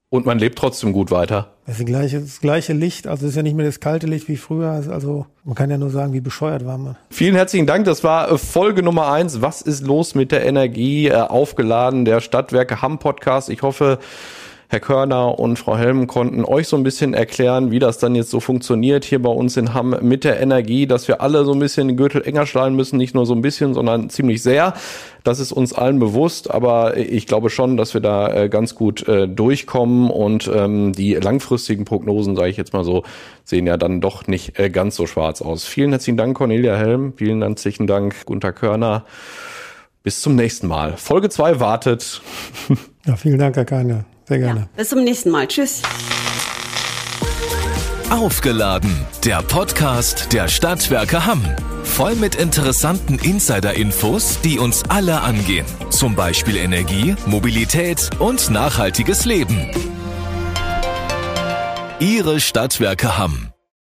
Und 0.09 0.25
man 0.25 0.39
lebt 0.39 0.57
trotzdem 0.57 0.93
gut 0.93 1.11
weiter. 1.11 1.51
Das, 1.65 1.79
ist 1.79 1.81
das 1.81 1.85
gleiche, 1.87 2.21
das 2.21 2.39
gleiche 2.39 2.73
Licht, 2.73 3.07
also 3.07 3.25
ist 3.25 3.35
ja 3.35 3.41
nicht 3.41 3.55
mehr 3.55 3.65
das 3.65 3.79
kalte 3.79 4.05
Licht 4.05 4.29
wie 4.29 4.37
früher. 4.37 4.69
Also 4.69 5.25
man 5.43 5.55
kann 5.55 5.69
ja 5.71 5.77
nur 5.77 5.89
sagen, 5.89 6.13
wie 6.13 6.21
bescheuert 6.21 6.65
war 6.65 6.77
man. 6.77 6.95
Vielen 7.09 7.35
herzlichen 7.35 7.65
Dank. 7.65 7.85
Das 7.85 8.03
war 8.03 8.31
äh, 8.31 8.37
Folge 8.37 8.83
Nummer 8.83 9.11
eins. 9.11 9.41
Was 9.41 9.61
ist 9.61 9.85
los 9.85 10.13
mit 10.13 10.31
der 10.31 10.45
Energie? 10.45 11.07
Äh, 11.07 11.15
aufgeladen, 11.15 12.05
der 12.05 12.21
Stadtwerke 12.21 12.81
Hamm 12.81 12.99
Podcast. 12.99 13.49
Ich 13.49 13.63
hoffe, 13.63 13.99
Herr 14.75 14.81
Körner 14.81 15.39
und 15.39 15.57
Frau 15.57 15.77
Helm 15.77 16.05
konnten 16.05 16.43
euch 16.43 16.67
so 16.67 16.75
ein 16.75 16.83
bisschen 16.83 17.13
erklären, 17.13 17.71
wie 17.71 17.79
das 17.79 17.97
dann 17.97 18.13
jetzt 18.13 18.29
so 18.29 18.41
funktioniert 18.41 19.05
hier 19.05 19.21
bei 19.21 19.29
uns 19.29 19.55
in 19.55 19.73
Hamm 19.73 19.95
mit 20.01 20.25
der 20.25 20.41
Energie, 20.41 20.85
dass 20.85 21.07
wir 21.07 21.21
alle 21.21 21.45
so 21.45 21.53
ein 21.53 21.59
bisschen 21.59 21.87
den 21.87 21.95
Gürtel 21.95 22.21
enger 22.23 22.45
schlagen 22.45 22.75
müssen, 22.75 22.97
nicht 22.97 23.15
nur 23.15 23.25
so 23.25 23.33
ein 23.33 23.41
bisschen, 23.41 23.73
sondern 23.73 24.09
ziemlich 24.09 24.43
sehr. 24.43 24.73
Das 25.23 25.39
ist 25.39 25.53
uns 25.53 25.71
allen 25.71 25.97
bewusst, 25.99 26.51
aber 26.51 26.97
ich 26.97 27.25
glaube 27.25 27.49
schon, 27.49 27.77
dass 27.77 27.93
wir 27.93 28.01
da 28.01 28.33
äh, 28.33 28.49
ganz 28.49 28.75
gut 28.75 29.07
äh, 29.07 29.29
durchkommen 29.29 30.09
und 30.09 30.51
ähm, 30.53 30.91
die 30.91 31.13
langfristigen 31.13 31.85
Prognosen, 31.85 32.35
sage 32.35 32.49
ich 32.49 32.57
jetzt 32.57 32.73
mal 32.73 32.83
so, 32.83 33.03
sehen 33.45 33.67
ja 33.67 33.77
dann 33.77 34.01
doch 34.01 34.27
nicht 34.27 34.59
äh, 34.59 34.69
ganz 34.69 34.97
so 34.97 35.07
schwarz 35.07 35.41
aus. 35.41 35.63
Vielen 35.63 35.91
herzlichen 35.91 36.17
Dank, 36.17 36.35
Cornelia 36.35 36.75
Helm. 36.75 37.13
Vielen 37.15 37.41
herzlichen 37.41 37.87
Dank, 37.87 38.25
Gunter 38.25 38.51
Körner. 38.51 39.05
Bis 40.03 40.19
zum 40.19 40.35
nächsten 40.35 40.67
Mal. 40.67 40.97
Folge 40.97 41.29
2 41.29 41.61
wartet. 41.61 42.21
Ja, 43.05 43.15
vielen 43.15 43.37
Dank, 43.37 43.55
Herr 43.55 43.65
Kahner. 43.65 44.03
Sehr 44.27 44.39
gerne. 44.39 44.59
Ja, 44.61 44.67
bis 44.75 44.89
zum 44.89 45.03
nächsten 45.03 45.29
Mal. 45.29 45.47
Tschüss. 45.47 45.81
Aufgeladen, 48.09 48.95
der 49.23 49.41
Podcast 49.41 50.31
der 50.31 50.47
Stadtwerke 50.47 51.25
Hamm. 51.25 51.43
Voll 51.83 52.15
mit 52.15 52.35
interessanten 52.35 53.19
Insider-Infos, 53.19 54.39
die 54.41 54.59
uns 54.59 54.83
alle 54.89 55.21
angehen. 55.21 55.65
Zum 55.89 56.15
Beispiel 56.15 56.57
Energie, 56.57 57.15
Mobilität 57.25 58.11
und 58.19 58.49
nachhaltiges 58.49 59.25
Leben. 59.25 59.71
Ihre 61.99 62.39
Stadtwerke 62.39 63.17
Hamm. 63.17 63.54